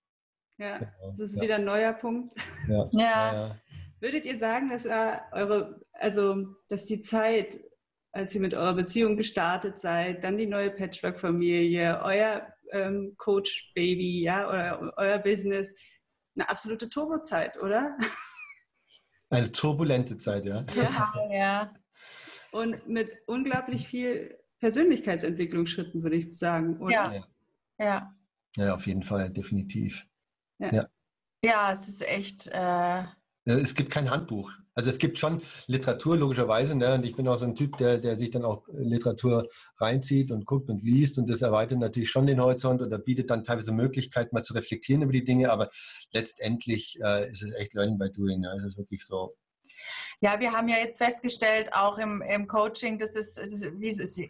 [0.58, 1.42] Ja, genau, das ist ja.
[1.42, 2.38] wieder ein neuer Punkt.
[2.68, 2.88] Ja.
[2.92, 3.56] ja.
[4.00, 7.58] Würdet ihr sagen, dass eure, also dass die Zeit
[8.12, 14.48] als ihr mit eurer Beziehung gestartet seid, dann die neue Patchwork-Familie, euer ähm, Coach-Baby, ja,
[14.48, 15.74] oder euer Business.
[16.38, 17.96] Eine absolute Turbozeit, oder?
[19.30, 20.62] Eine turbulente Zeit, ja.
[20.62, 21.74] Total, ja.
[22.52, 27.12] Und mit unglaublich viel Persönlichkeitsentwicklungsschritten, würde ich sagen, oder?
[27.12, 27.26] Ja.
[27.78, 28.14] Ja.
[28.56, 30.06] Ja, auf jeden Fall, definitiv.
[30.58, 30.86] Ja, ja.
[31.44, 32.46] ja es ist echt.
[32.52, 33.02] Äh
[33.54, 34.52] es gibt kein Handbuch.
[34.74, 36.76] Also es gibt schon Literatur, logischerweise.
[36.76, 36.94] Ne?
[36.94, 40.46] Und ich bin auch so ein Typ, der, der sich dann auch Literatur reinzieht und
[40.46, 41.18] guckt und liest.
[41.18, 45.02] Und das erweitert natürlich schon den Horizont oder bietet dann teilweise Möglichkeiten, mal zu reflektieren
[45.02, 45.50] über die Dinge.
[45.50, 45.70] Aber
[46.12, 48.40] letztendlich äh, ist es echt Learning by Doing.
[48.40, 48.54] Ne?
[48.58, 49.34] Es ist wirklich so.
[50.20, 53.88] Ja, wir haben ja jetzt festgestellt, auch im, im Coaching, das ist, das ist wie
[53.88, 54.20] es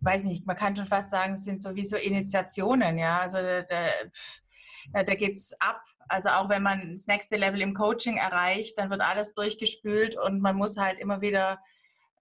[0.00, 3.20] weiß nicht, man kann schon fast sagen, es sind so wie so Initiationen, ja.
[3.20, 7.74] Also da, da, da geht es ab also auch wenn man das nächste Level im
[7.74, 11.60] Coaching erreicht, dann wird alles durchgespült und man muss halt immer wieder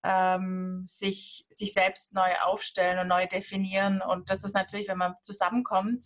[0.04, 4.02] ähm, sich, sich selbst neu aufstellen und neu definieren.
[4.02, 6.04] Und das ist natürlich, wenn man zusammenkommt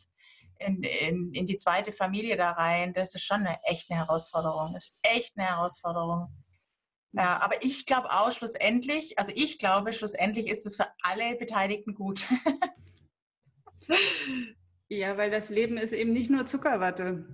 [0.60, 4.74] in, in, in die zweite Familie da rein, das ist schon eine echte Herausforderung.
[4.74, 6.32] Das ist echt eine Herausforderung.
[7.14, 11.96] Ja, aber ich glaube auch schlussendlich, also ich glaube, schlussendlich ist es für alle Beteiligten
[11.96, 12.28] gut.
[14.90, 17.26] Ja, weil das Leben ist eben nicht nur Zuckerwatte.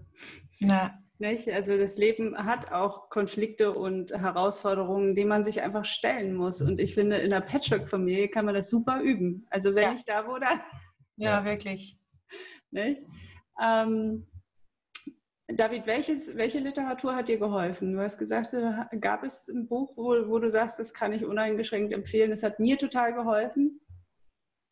[0.59, 0.91] Ja.
[1.19, 1.47] Nicht?
[1.49, 6.61] Also das Leben hat auch Konflikte und Herausforderungen, die man sich einfach stellen muss.
[6.61, 9.45] Und ich finde, in einer Patchwork-Familie kann man das super üben.
[9.49, 9.93] Also wenn ja.
[9.93, 10.59] ich da, wo dann.
[11.15, 11.95] Ja, wirklich.
[12.71, 13.03] Nicht?
[13.63, 14.25] Ähm,
[15.47, 17.93] David, welches, welche Literatur hat dir geholfen?
[17.93, 21.23] Du hast gesagt, äh, gab es ein Buch, wo, wo du sagst, das kann ich
[21.23, 22.31] uneingeschränkt empfehlen.
[22.31, 23.79] Das hat mir total geholfen.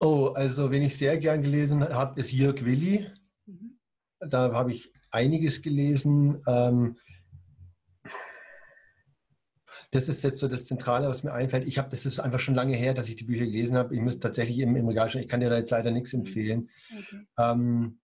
[0.02, 3.08] Oh, also wenn ich sehr gern gelesen habe, ist Jörg Willi.
[3.46, 3.80] Mhm.
[4.20, 6.42] Da habe ich einiges gelesen.
[6.48, 6.98] Ähm,
[9.92, 11.68] das ist jetzt so das Zentrale, was mir einfällt.
[11.68, 13.94] Ich habe, das ist einfach schon lange her, dass ich die Bücher gelesen habe.
[13.94, 15.22] Ich muss tatsächlich im, im Regal schauen.
[15.22, 16.70] Ich kann dir da jetzt leider nichts empfehlen.
[16.98, 17.28] Okay.
[17.38, 18.00] Ähm,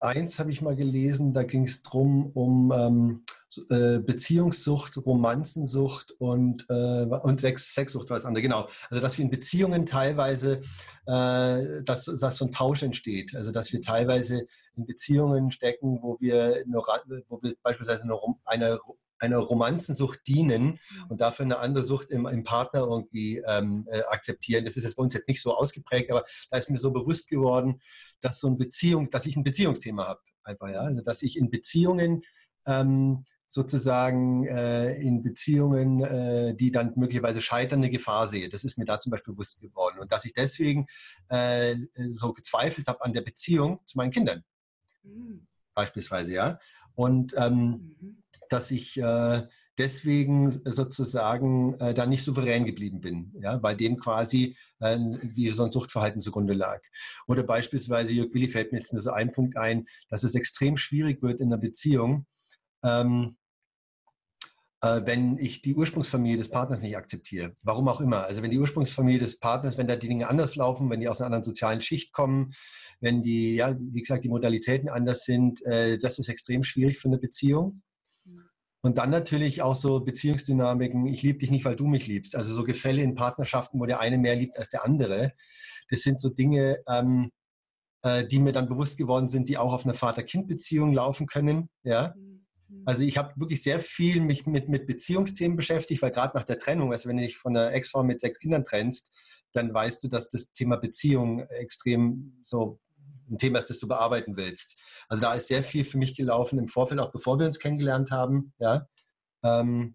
[0.00, 3.24] eins habe ich mal gelesen, da ging es darum, um ähm,
[3.68, 8.68] äh, Beziehungssucht, Romanzensucht und, äh, und Sex, Sexsucht war das andere, genau.
[8.90, 10.60] Also dass wir in Beziehungen teilweise,
[11.06, 13.34] äh, dass, dass so ein Tausch entsteht.
[13.34, 14.46] Also dass wir teilweise
[14.76, 16.86] in Beziehungen stecken, wo wir, nur,
[17.28, 18.78] wo wir beispielsweise eine, eine
[19.20, 24.64] einer Romanzensucht dienen und dafür eine andere Sucht im, im Partner irgendwie ähm, äh, akzeptieren.
[24.64, 27.28] Das ist jetzt bei uns jetzt nicht so ausgeprägt, aber da ist mir so bewusst
[27.28, 27.80] geworden,
[28.20, 31.50] dass so ein Beziehung, dass ich ein Beziehungsthema habe, einfach ja, also dass ich in
[31.50, 32.22] Beziehungen
[32.66, 38.48] ähm, sozusagen äh, in Beziehungen, äh, die dann möglicherweise scheitern, eine Gefahr sehe.
[38.48, 39.98] Das ist mir da zum Beispiel bewusst geworden.
[39.98, 40.86] Und dass ich deswegen
[41.28, 41.74] äh,
[42.08, 44.44] so gezweifelt habe an der Beziehung zu meinen Kindern.
[45.02, 45.48] Mhm.
[45.74, 46.60] Beispielsweise, ja.
[46.94, 48.22] Und ähm, mhm.
[48.50, 49.42] dass ich äh,
[49.78, 55.64] deswegen sozusagen äh, da nicht souverän geblieben bin, ja, weil dem quasi äh, wie so
[55.64, 56.80] ein Suchtverhalten zugrunde lag.
[57.26, 60.76] Oder beispielsweise, Jörg Willi fällt mir jetzt nur so ein Punkt ein, dass es extrem
[60.76, 62.26] schwierig wird in einer Beziehung,
[62.84, 63.36] ähm,
[64.82, 67.54] äh, wenn ich die Ursprungsfamilie des Partners nicht akzeptiere.
[67.62, 68.24] Warum auch immer.
[68.24, 71.20] Also wenn die Ursprungsfamilie des Partners, wenn da die Dinge anders laufen, wenn die aus
[71.20, 72.52] einer anderen sozialen Schicht kommen,
[73.00, 77.08] wenn die, ja, wie gesagt, die Modalitäten anders sind, äh, das ist extrem schwierig für
[77.08, 77.82] eine Beziehung.
[78.82, 82.34] Und dann natürlich auch so Beziehungsdynamiken, ich liebe dich nicht, weil du mich liebst.
[82.34, 85.34] Also so Gefälle in Partnerschaften, wo der eine mehr liebt als der andere.
[85.90, 87.30] Das sind so Dinge, ähm,
[88.02, 91.68] äh, die mir dann bewusst geworden sind, die auch auf einer Vater-Kind-Beziehung laufen können.
[91.82, 92.14] Ja.
[92.16, 92.29] Mhm Mhm.
[92.84, 96.58] Also ich habe wirklich sehr viel mich mit, mit Beziehungsthemen beschäftigt, weil gerade nach der
[96.58, 99.10] Trennung, also wenn du dich von einer Ex-Frau mit sechs Kindern trennst,
[99.52, 102.78] dann weißt du, dass das Thema Beziehung extrem so
[103.30, 104.78] ein Thema ist, das du bearbeiten willst.
[105.08, 108.10] Also da ist sehr viel für mich gelaufen im Vorfeld, auch bevor wir uns kennengelernt
[108.10, 108.52] haben.
[108.58, 108.86] Ja.
[109.42, 109.94] Ähm,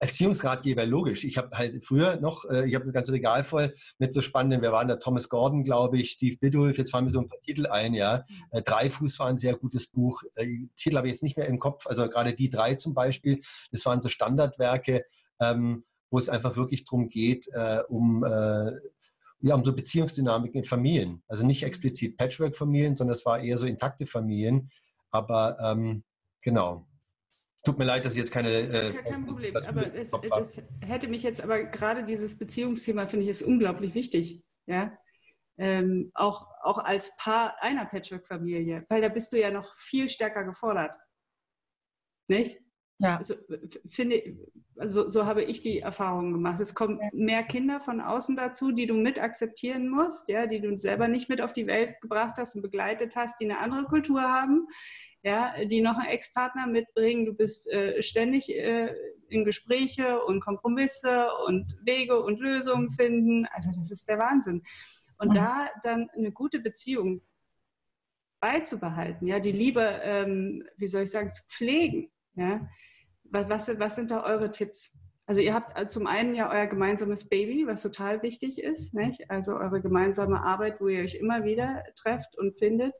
[0.00, 1.24] Erziehungsratgeber, logisch.
[1.24, 4.62] Ich habe halt früher noch, äh, ich habe ein ganzes Regal voll mit so spannenden,
[4.62, 4.96] wer waren da?
[4.96, 8.24] Thomas Gordon, glaube ich, Steve Biddulph, jetzt fallen mir so ein paar Titel ein, ja.
[8.50, 10.22] Äh, Dreifuß war ein sehr gutes Buch.
[10.36, 13.40] Äh, Titel habe ich jetzt nicht mehr im Kopf, also gerade die drei zum Beispiel,
[13.70, 15.04] das waren so Standardwerke,
[15.40, 18.72] ähm, wo es einfach wirklich darum geht, äh, um, äh,
[19.40, 21.22] ja, um so Beziehungsdynamiken in Familien.
[21.28, 24.70] Also nicht explizit Patchwork-Familien, sondern es war eher so intakte Familien.
[25.10, 26.04] Aber ähm,
[26.40, 26.85] genau.
[27.66, 28.48] Tut mir leid, dass ich jetzt keine.
[28.48, 33.30] Äh, Kein Problem, aber es, das hätte mich jetzt, aber gerade dieses Beziehungsthema finde ich
[33.30, 34.44] ist unglaublich wichtig.
[34.66, 34.96] Ja.
[35.58, 40.44] Ähm, auch, auch als Paar einer Patchwork-Familie, weil da bist du ja noch viel stärker
[40.44, 40.92] gefordert.
[42.28, 42.60] Nicht?
[42.98, 43.16] Ja.
[43.16, 43.34] Also,
[43.88, 44.22] finde,
[44.76, 46.60] also, so habe ich die Erfahrung gemacht.
[46.60, 50.78] Es kommen mehr Kinder von außen dazu, die du mit akzeptieren musst, ja, die du
[50.78, 54.22] selber nicht mit auf die Welt gebracht hast und begleitet hast, die eine andere Kultur
[54.22, 54.68] haben,
[55.26, 57.26] ja, die noch einen Ex-Partner mitbringen.
[57.26, 58.94] Du bist äh, ständig äh,
[59.28, 63.44] in Gespräche und Kompromisse und Wege und Lösungen finden.
[63.50, 64.62] Also das ist der Wahnsinn.
[65.18, 65.34] Und mhm.
[65.34, 67.22] da dann eine gute Beziehung
[68.38, 72.12] beizubehalten, ja, die Liebe, ähm, wie soll ich sagen, zu pflegen.
[72.36, 72.68] Ja?
[73.24, 74.96] Was, was, was sind da eure Tipps?
[75.26, 79.28] Also ihr habt äh, zum einen ja euer gemeinsames Baby, was total wichtig ist, nicht?
[79.28, 82.94] also eure gemeinsame Arbeit, wo ihr euch immer wieder trefft und findet.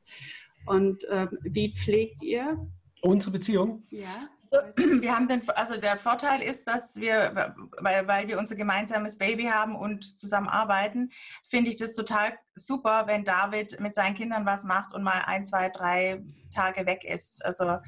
[0.67, 2.59] Und ähm, wie pflegt ihr?
[3.03, 3.85] Unsere Beziehung?
[3.91, 4.29] Ja.
[4.51, 4.67] Also,
[5.03, 9.45] wir haben den, also der Vorteil ist, dass wir, weil, weil wir unser gemeinsames Baby
[9.45, 11.11] haben und zusammenarbeiten,
[11.49, 15.45] finde ich das total super, wenn David mit seinen Kindern was macht und mal ein,
[15.45, 16.23] zwei, drei
[16.55, 17.45] Tage weg ist.
[17.45, 17.79] Also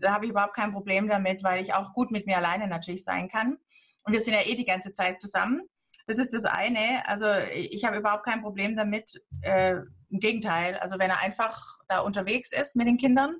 [0.00, 3.04] da habe ich überhaupt kein Problem damit, weil ich auch gut mit mir alleine natürlich
[3.04, 3.58] sein kann.
[4.04, 5.62] Und wir sind ja eh die ganze Zeit zusammen.
[6.06, 7.06] Das ist das eine.
[7.06, 9.22] Also ich habe überhaupt kein Problem damit.
[9.42, 9.76] Äh,
[10.10, 10.76] Im Gegenteil.
[10.78, 13.36] Also wenn er einfach da unterwegs ist mit den Kindern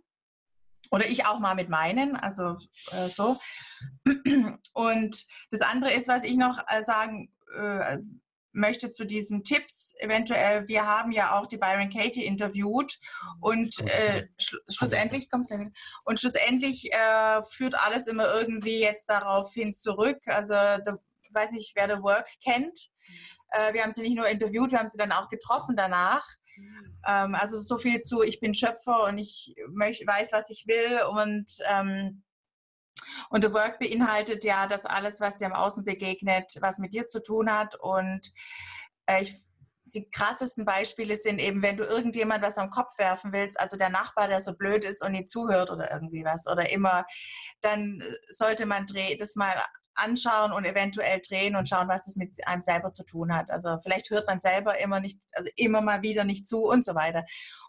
[0.91, 2.57] oder ich auch mal mit meinen, also
[2.93, 3.39] äh, so.
[4.73, 7.99] Und das andere ist, was ich noch äh, sagen äh,
[8.53, 9.95] möchte zu diesen Tipps.
[9.99, 12.99] Eventuell, wir haben ja auch die Byron Katie interviewt
[13.41, 15.71] und äh, sch schlussendlich kommst du
[16.05, 20.21] und schlussendlich äh, führt alles immer irgendwie jetzt darauf hin zurück.
[20.27, 20.99] Also da,
[21.35, 22.79] weiß ich, wer The Work kennt.
[23.51, 26.27] Äh, wir haben sie nicht nur interviewt, wir haben sie dann auch getroffen danach.
[27.07, 31.03] Ähm, also so viel zu, ich bin Schöpfer und ich möcht, weiß, was ich will
[31.11, 32.23] und ähm,
[33.31, 37.09] und The Work beinhaltet ja das alles, was dir im Außen begegnet, was mit dir
[37.09, 37.75] zu tun hat.
[37.81, 38.33] Und
[39.07, 39.43] äh, ich,
[39.87, 43.91] die krassesten Beispiele sind eben, wenn du irgendjemand was am Kopf werfen willst, also der
[43.91, 47.05] Nachbar, der so blöd ist und nie zuhört oder irgendwie was oder immer,
[47.61, 48.87] dann sollte man
[49.19, 49.55] das mal
[49.95, 53.51] anschauen und eventuell drehen und schauen, was es mit einem selber zu tun hat.
[53.51, 56.95] Also vielleicht hört man selber immer nicht, also immer mal wieder nicht zu und so
[56.95, 57.25] weiter.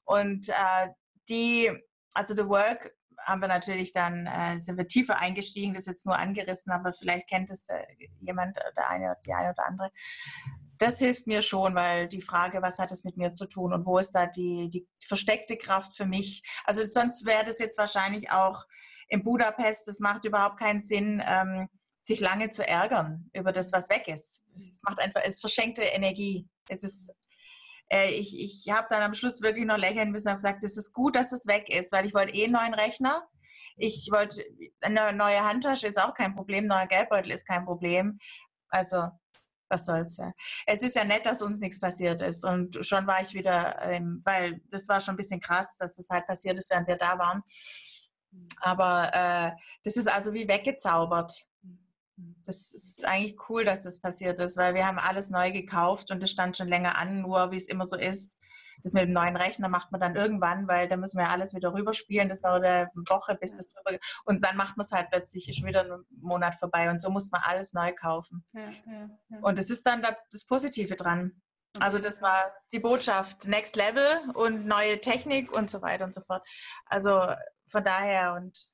[0.05, 0.89] Und äh,
[1.29, 1.71] die,
[2.13, 2.93] also The Work
[3.25, 6.93] haben wir natürlich dann, äh, sind wir tiefer eingestiegen, das ist jetzt nur angerissen, aber
[6.93, 7.83] vielleicht kennt es äh,
[8.19, 9.91] jemand, der eine, die eine oder andere.
[10.77, 13.85] Das hilft mir schon, weil die Frage, was hat es mit mir zu tun und
[13.85, 16.43] wo ist da die, die versteckte Kraft für mich?
[16.65, 18.65] Also sonst wäre das jetzt wahrscheinlich auch
[19.07, 21.69] in Budapest, das macht überhaupt keinen Sinn, ähm,
[22.03, 24.43] sich lange zu ärgern über das, was weg ist.
[24.55, 26.47] Es macht einfach, es verschenkte Energie.
[26.69, 27.11] Es ist
[27.93, 30.93] äh, ich, ich habe dann am Schluss wirklich noch lächeln müssen und gesagt, es ist
[30.93, 33.27] gut, dass es weg ist, weil ich wollte eh einen neuen Rechner.
[33.75, 34.43] Ich wollte,
[34.81, 38.19] eine neue Handtasche ist auch kein Problem, neuer Geldbeutel ist kein Problem.
[38.69, 39.09] Also,
[39.69, 40.31] was soll's ja.
[40.65, 42.43] Es ist ja nett, dass uns nichts passiert ist.
[42.43, 46.09] Und schon war ich wieder, ähm, weil das war schon ein bisschen krass, dass das
[46.09, 47.43] halt passiert ist, während wir da waren.
[48.61, 49.51] Aber äh,
[49.83, 51.45] das ist also wie weggezaubert.
[52.45, 56.21] Das ist eigentlich cool, dass das passiert ist, weil wir haben alles neu gekauft und
[56.21, 58.39] das stand schon länger an, nur wie es immer so ist.
[58.81, 61.73] Das mit dem neuen Rechner macht man dann irgendwann, weil da müssen wir alles wieder
[61.73, 62.27] rüberspielen.
[62.27, 65.63] Das dauert eine Woche, bis das drüber Und dann macht man es halt plötzlich, ist
[65.63, 68.45] wieder ein Monat vorbei und so muss man alles neu kaufen.
[68.53, 69.39] Ja, ja, ja.
[69.41, 71.41] Und das ist dann das Positive dran.
[71.79, 76.21] Also das war die Botschaft, Next Level und neue Technik und so weiter und so
[76.21, 76.45] fort.
[76.85, 77.33] Also
[77.69, 78.72] von daher und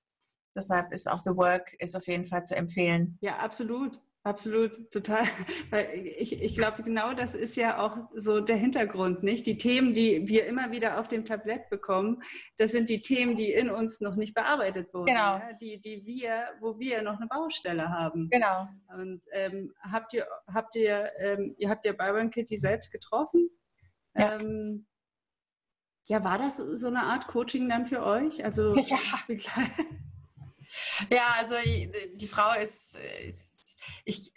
[0.60, 3.18] Deshalb ist auch The Work ist auf jeden Fall zu empfehlen.
[3.22, 4.02] Ja, absolut.
[4.24, 5.24] Absolut, total.
[5.70, 9.46] Weil ich, ich glaube, genau das ist ja auch so der Hintergrund, nicht?
[9.46, 12.22] Die Themen, die wir immer wieder auf dem Tablett bekommen,
[12.58, 15.06] das sind die Themen, die in uns noch nicht bearbeitet wurden.
[15.06, 15.38] Genau.
[15.38, 15.54] Ja?
[15.54, 18.30] Die, die wir, wo wir noch eine Baustelle haben.
[18.30, 18.68] Genau.
[18.94, 23.50] Und ähm, habt ihr, habt ihr, ähm, ihr habt ja Byron Kitty selbst getroffen?
[24.16, 24.36] Ja.
[24.36, 24.86] Ähm,
[26.10, 28.44] ja, war das so eine Art Coaching dann für euch?
[28.44, 28.98] Also ja.
[31.10, 31.56] Ja, also
[32.14, 32.96] die Frau ist,
[33.26, 33.76] ist
[34.06, 34.34] ich,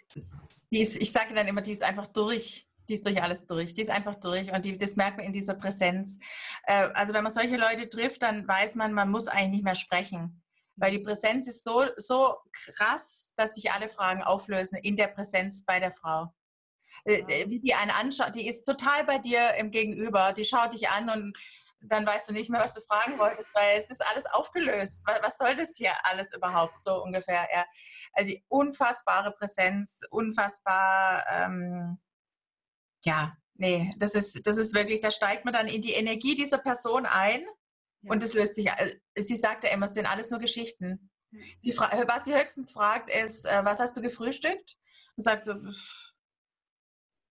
[0.71, 2.67] die ist, ich sage dann immer, die ist einfach durch.
[2.89, 3.73] Die ist durch alles durch.
[3.73, 6.19] Die ist einfach durch und die, das merkt man in dieser Präsenz.
[6.63, 9.75] Äh, also wenn man solche Leute trifft, dann weiß man, man muss eigentlich nicht mehr
[9.75, 10.43] sprechen.
[10.75, 15.63] Weil die Präsenz ist so, so krass, dass sich alle Fragen auflösen in der Präsenz
[15.63, 16.33] bei der Frau.
[17.05, 20.33] Äh, wie die einen anschaut, die ist total bei dir im Gegenüber.
[20.33, 21.37] Die schaut dich an und
[21.85, 25.03] dann weißt du nicht mehr, was du fragen wolltest, weil es ist alles aufgelöst.
[25.21, 27.47] Was soll das hier alles überhaupt so ungefähr?
[27.53, 27.65] Ja.
[28.13, 31.99] Also die unfassbare Präsenz, unfassbar, ähm,
[33.03, 36.57] ja, nee, das ist, das ist wirklich, da steigt man dann in die Energie dieser
[36.57, 37.41] Person ein
[38.01, 38.11] ja.
[38.11, 41.09] und es löst sich, äh, sie sagt ja immer, es sind alles nur Geschichten.
[41.59, 44.77] Sie was sie höchstens fragt, ist, äh, was hast du gefrühstückt?
[45.15, 45.55] Und sagst du,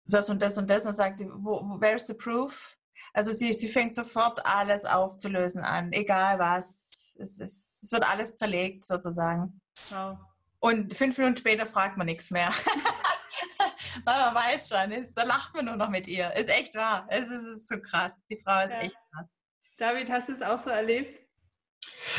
[0.05, 0.85] das und das und das.
[0.85, 2.77] Und sagt sie, wo, where's the proof?
[3.13, 7.13] Also sie, sie fängt sofort alles aufzulösen an, egal was.
[7.17, 9.61] Es, ist, es wird alles zerlegt sozusagen.
[9.89, 10.17] Wow.
[10.59, 12.51] Und fünf Minuten später fragt man nichts mehr.
[14.05, 16.33] man weiß schon, da lacht man nur noch mit ihr.
[16.35, 17.05] Ist echt wahr.
[17.09, 18.23] Es ist, es ist so krass.
[18.29, 18.81] Die Frau ist ja.
[18.81, 19.39] echt krass.
[19.77, 21.21] David, hast du es auch so erlebt?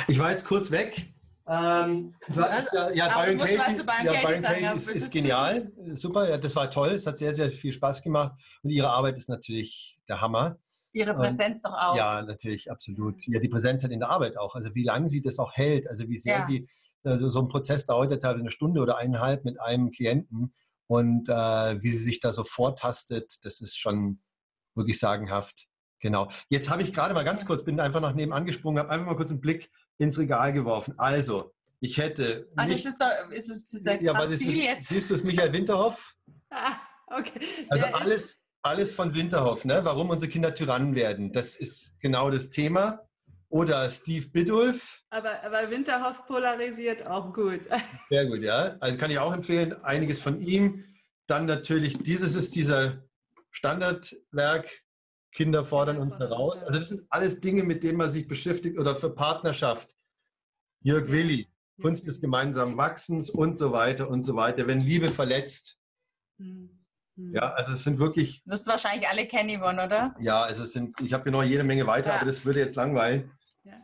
[0.09, 0.99] Ich war jetzt kurz weg.
[0.99, 5.72] Äh, Ähm, ja, ja, Byron Katie, ja, Byron sagen, Katie ist, ist ist genial.
[5.93, 6.90] Super, ja, das war toll.
[6.90, 8.40] Es hat sehr, sehr viel Spaß gemacht.
[8.62, 10.57] Und ihre Arbeit ist natürlich der Hammer.
[10.93, 11.97] Ihre Präsenz doch auch.
[11.97, 13.26] Ja, natürlich, absolut.
[13.26, 14.55] Ja, die Präsenz halt in der Arbeit auch.
[14.55, 16.45] Also wie lange sie das auch hält, also wie sehr Ja.
[16.45, 16.68] sie,
[17.05, 20.55] also so ein Prozess dauert ja teilweise eine Stunde oder eineinhalb mit einem Klienten
[20.86, 24.20] und äh, wie sie sich da so vortastet, das ist schon
[24.74, 25.66] wirklich sagenhaft.
[26.01, 26.28] Genau.
[26.49, 29.16] Jetzt habe ich gerade mal ganz kurz, bin einfach nach nebenan gesprungen, habe einfach mal
[29.16, 30.95] kurz einen Blick ins Regal geworfen.
[30.99, 34.88] Also, ich hätte Ah, das nicht, ist, doch, ist es ist ja was ist, jetzt.
[34.88, 36.14] siehst du es, Michael Winterhoff?
[36.51, 36.76] Ah,
[37.07, 37.40] okay.
[37.70, 39.80] Also Ja, alles, alles von Winterhoff, ne?
[39.82, 41.32] warum unsere Kinder Tyrannen werden.
[41.32, 43.00] Das ist genau das Thema.
[43.48, 47.60] Oder Steve Biddulph, Aber, aber Winterhoff polarisiert auch gut.
[48.08, 48.76] sehr gut, ja.
[48.80, 50.84] Also kann ich auch empfehlen, einiges von ihm.
[51.26, 53.02] Dann natürlich, dieses ist dieser
[53.50, 54.70] Standardwerk,
[55.32, 56.64] Kinder fordern uns heraus.
[56.64, 59.94] Also das sind alles Dinge, mit denen man sich beschäftigt oder für Partnerschaft.
[60.80, 61.46] Jörg Willi,
[61.80, 64.66] Kunst des gemeinsamen Wachsens und so weiter und so weiter.
[64.66, 65.78] Wenn Liebe verletzt.
[66.38, 66.82] Hm, hm.
[67.32, 70.14] Ja, also es sind wirklich Du wirst wahrscheinlich alle kennen, Yvonne, oder?
[70.20, 72.16] Ja, also es sind, ich habe genau jede Menge weiter, Ja.
[72.16, 73.30] aber das würde jetzt langweilen.
[73.64, 73.74] Ja.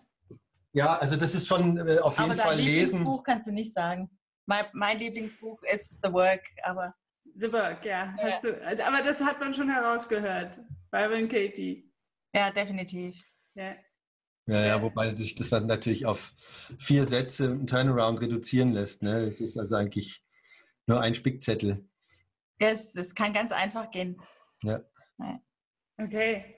[0.72, 2.98] Ja, also das ist schon äh, auf jeden aber Fall dein lesen.
[2.98, 4.10] Lieblingsbuch kannst du nicht sagen.
[4.46, 6.94] Mein, mein Lieblingsbuch ist The Work, aber
[7.40, 8.14] Super, ja.
[8.20, 8.48] Hast du,
[8.84, 10.58] aber das hat man schon herausgehört.
[10.90, 11.88] Byron Katie.
[12.34, 13.22] ja, definitiv.
[13.54, 13.74] Ja.
[14.46, 16.32] Ja, ja, wobei sich das dann natürlich auf
[16.78, 19.02] vier Sätze und Turnaround reduzieren lässt.
[19.02, 19.20] Ne?
[19.24, 20.24] Es ist also eigentlich
[20.86, 21.86] nur ein Spickzettel.
[22.60, 24.20] Ja, es, es kann ganz einfach gehen.
[24.62, 24.80] Ja.
[25.96, 26.56] Okay.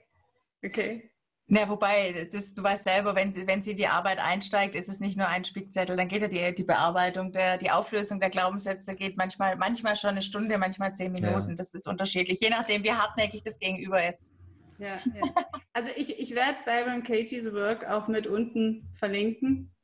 [0.63, 1.11] Okay.
[1.47, 5.01] Ja, wobei, das, du weißt selber, wenn, wenn sie in die Arbeit einsteigt, ist es
[5.01, 8.95] nicht nur ein Spickzettel, dann geht ja die, die Bearbeitung, der, die Auflösung der Glaubenssätze
[8.95, 11.31] geht manchmal, manchmal schon eine Stunde, manchmal zehn Ja.
[11.31, 11.57] Minuten.
[11.57, 14.31] Das ist unterschiedlich, je nachdem, wie hartnäckig das Gegenüber ist.
[14.79, 15.45] Ja, ja.
[15.73, 19.75] Also ich, ich werde Byron Katie's Work auch mit unten verlinken.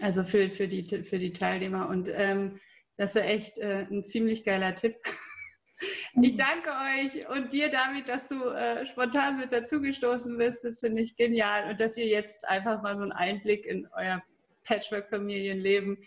[0.00, 1.88] Also für, für, die, für die Teilnehmer.
[1.88, 2.58] Und ähm,
[2.96, 4.96] das wäre echt äh, ein ziemlich geiler Tipp.
[6.22, 10.64] Ich danke euch und dir, David, dass du äh, spontan mit dazugestoßen bist.
[10.64, 11.68] Das finde ich genial.
[11.68, 14.22] Und dass ihr jetzt einfach mal so einen Einblick in euer
[14.62, 15.98] Patchwork-Familienleben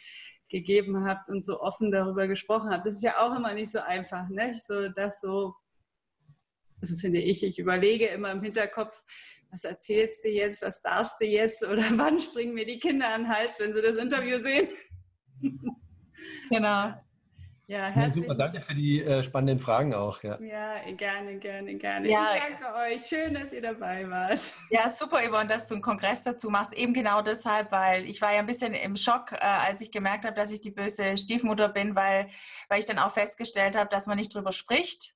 [0.50, 2.88] gegeben habt und so offen darüber gesprochen habt.
[2.88, 4.54] Das ist ja auch immer nicht so einfach, ne?
[4.56, 5.54] So, das so
[6.82, 9.04] also finde ich, ich überlege immer im Hinterkopf,
[9.52, 13.24] was erzählst du jetzt, was darfst du jetzt oder wann springen mir die Kinder an
[13.24, 14.70] den Hals, wenn sie das Interview sehen.
[16.50, 16.94] Genau.
[17.70, 20.24] Ja, Ja, herzlichen super, danke für die äh, spannenden Fragen auch.
[20.24, 20.40] Ja.
[20.40, 22.10] Ja, gerne, gerne, gerne.
[22.10, 22.30] Ja.
[22.36, 23.06] ich danke euch.
[23.06, 24.54] Schön, dass ihr dabei wart.
[24.70, 26.74] Ja, super, Yvonne, dass du einen Kongress dazu machst.
[26.74, 30.24] Eben genau deshalb, weil ich war ja ein bisschen im Schock, äh, als ich gemerkt
[30.24, 32.30] habe, dass ich die böse Stiefmutter bin, weil,
[32.70, 35.14] weil ich dann auch festgestellt habe, dass man nicht drüber spricht.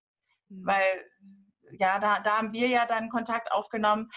[0.49, 1.05] Weil,
[1.79, 4.09] ja, da, da haben wir ja dann Kontakt aufgenommen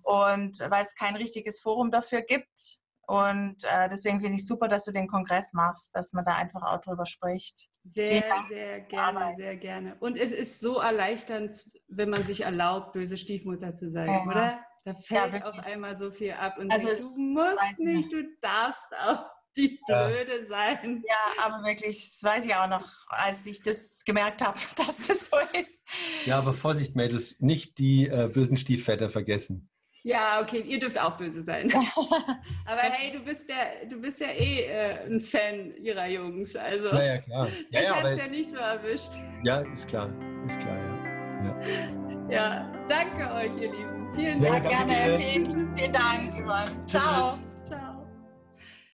[0.00, 2.81] und weil es kein richtiges Forum dafür gibt.
[3.06, 6.62] Und äh, deswegen finde ich super, dass du den Kongress machst, dass man da einfach
[6.62, 7.68] auch drüber spricht.
[7.84, 9.36] Sehr, sehr gerne, Arbeit.
[9.38, 9.96] sehr gerne.
[9.98, 14.22] Und es ist so erleichternd, wenn man sich erlaubt, böse Stiefmutter zu sein, Ja.
[14.24, 14.60] oder?
[14.84, 15.44] Da fällt wirklich.
[15.60, 18.10] auf einmal so viel ab und Also denkt, du musst nicht.
[18.10, 19.26] nicht, du darfst auch
[19.56, 20.06] die Ja.
[20.08, 21.04] Blöde sein.
[21.06, 25.28] Ja, aber wirklich, das weiß ich auch noch, als ich das gemerkt habe, dass das
[25.30, 25.82] so ist.
[26.24, 29.68] ja, aber Vorsicht, Mädels, nicht die äh, bösen Stiefväter vergessen.
[30.04, 31.70] Ja, okay, ihr dürft auch böse sein.
[32.66, 36.56] Aber hey, du bist ja, du bist ja eh äh, ein Fan ihrer Jungs.
[36.56, 37.48] Also Ja, ja, klar.
[37.70, 39.12] Ja, ja, aber, ja nicht so erwischt.
[39.44, 40.08] ja, ist klar.
[40.46, 41.60] Ist klar, ja.
[42.30, 44.08] Ja, danke euch, ihr Lieben.
[44.14, 44.64] Vielen Ja, Dank.
[44.70, 46.66] danke Gerne, vielen, vielen Dank.
[46.86, 47.02] Tschüss.
[47.02, 47.51] Ciao.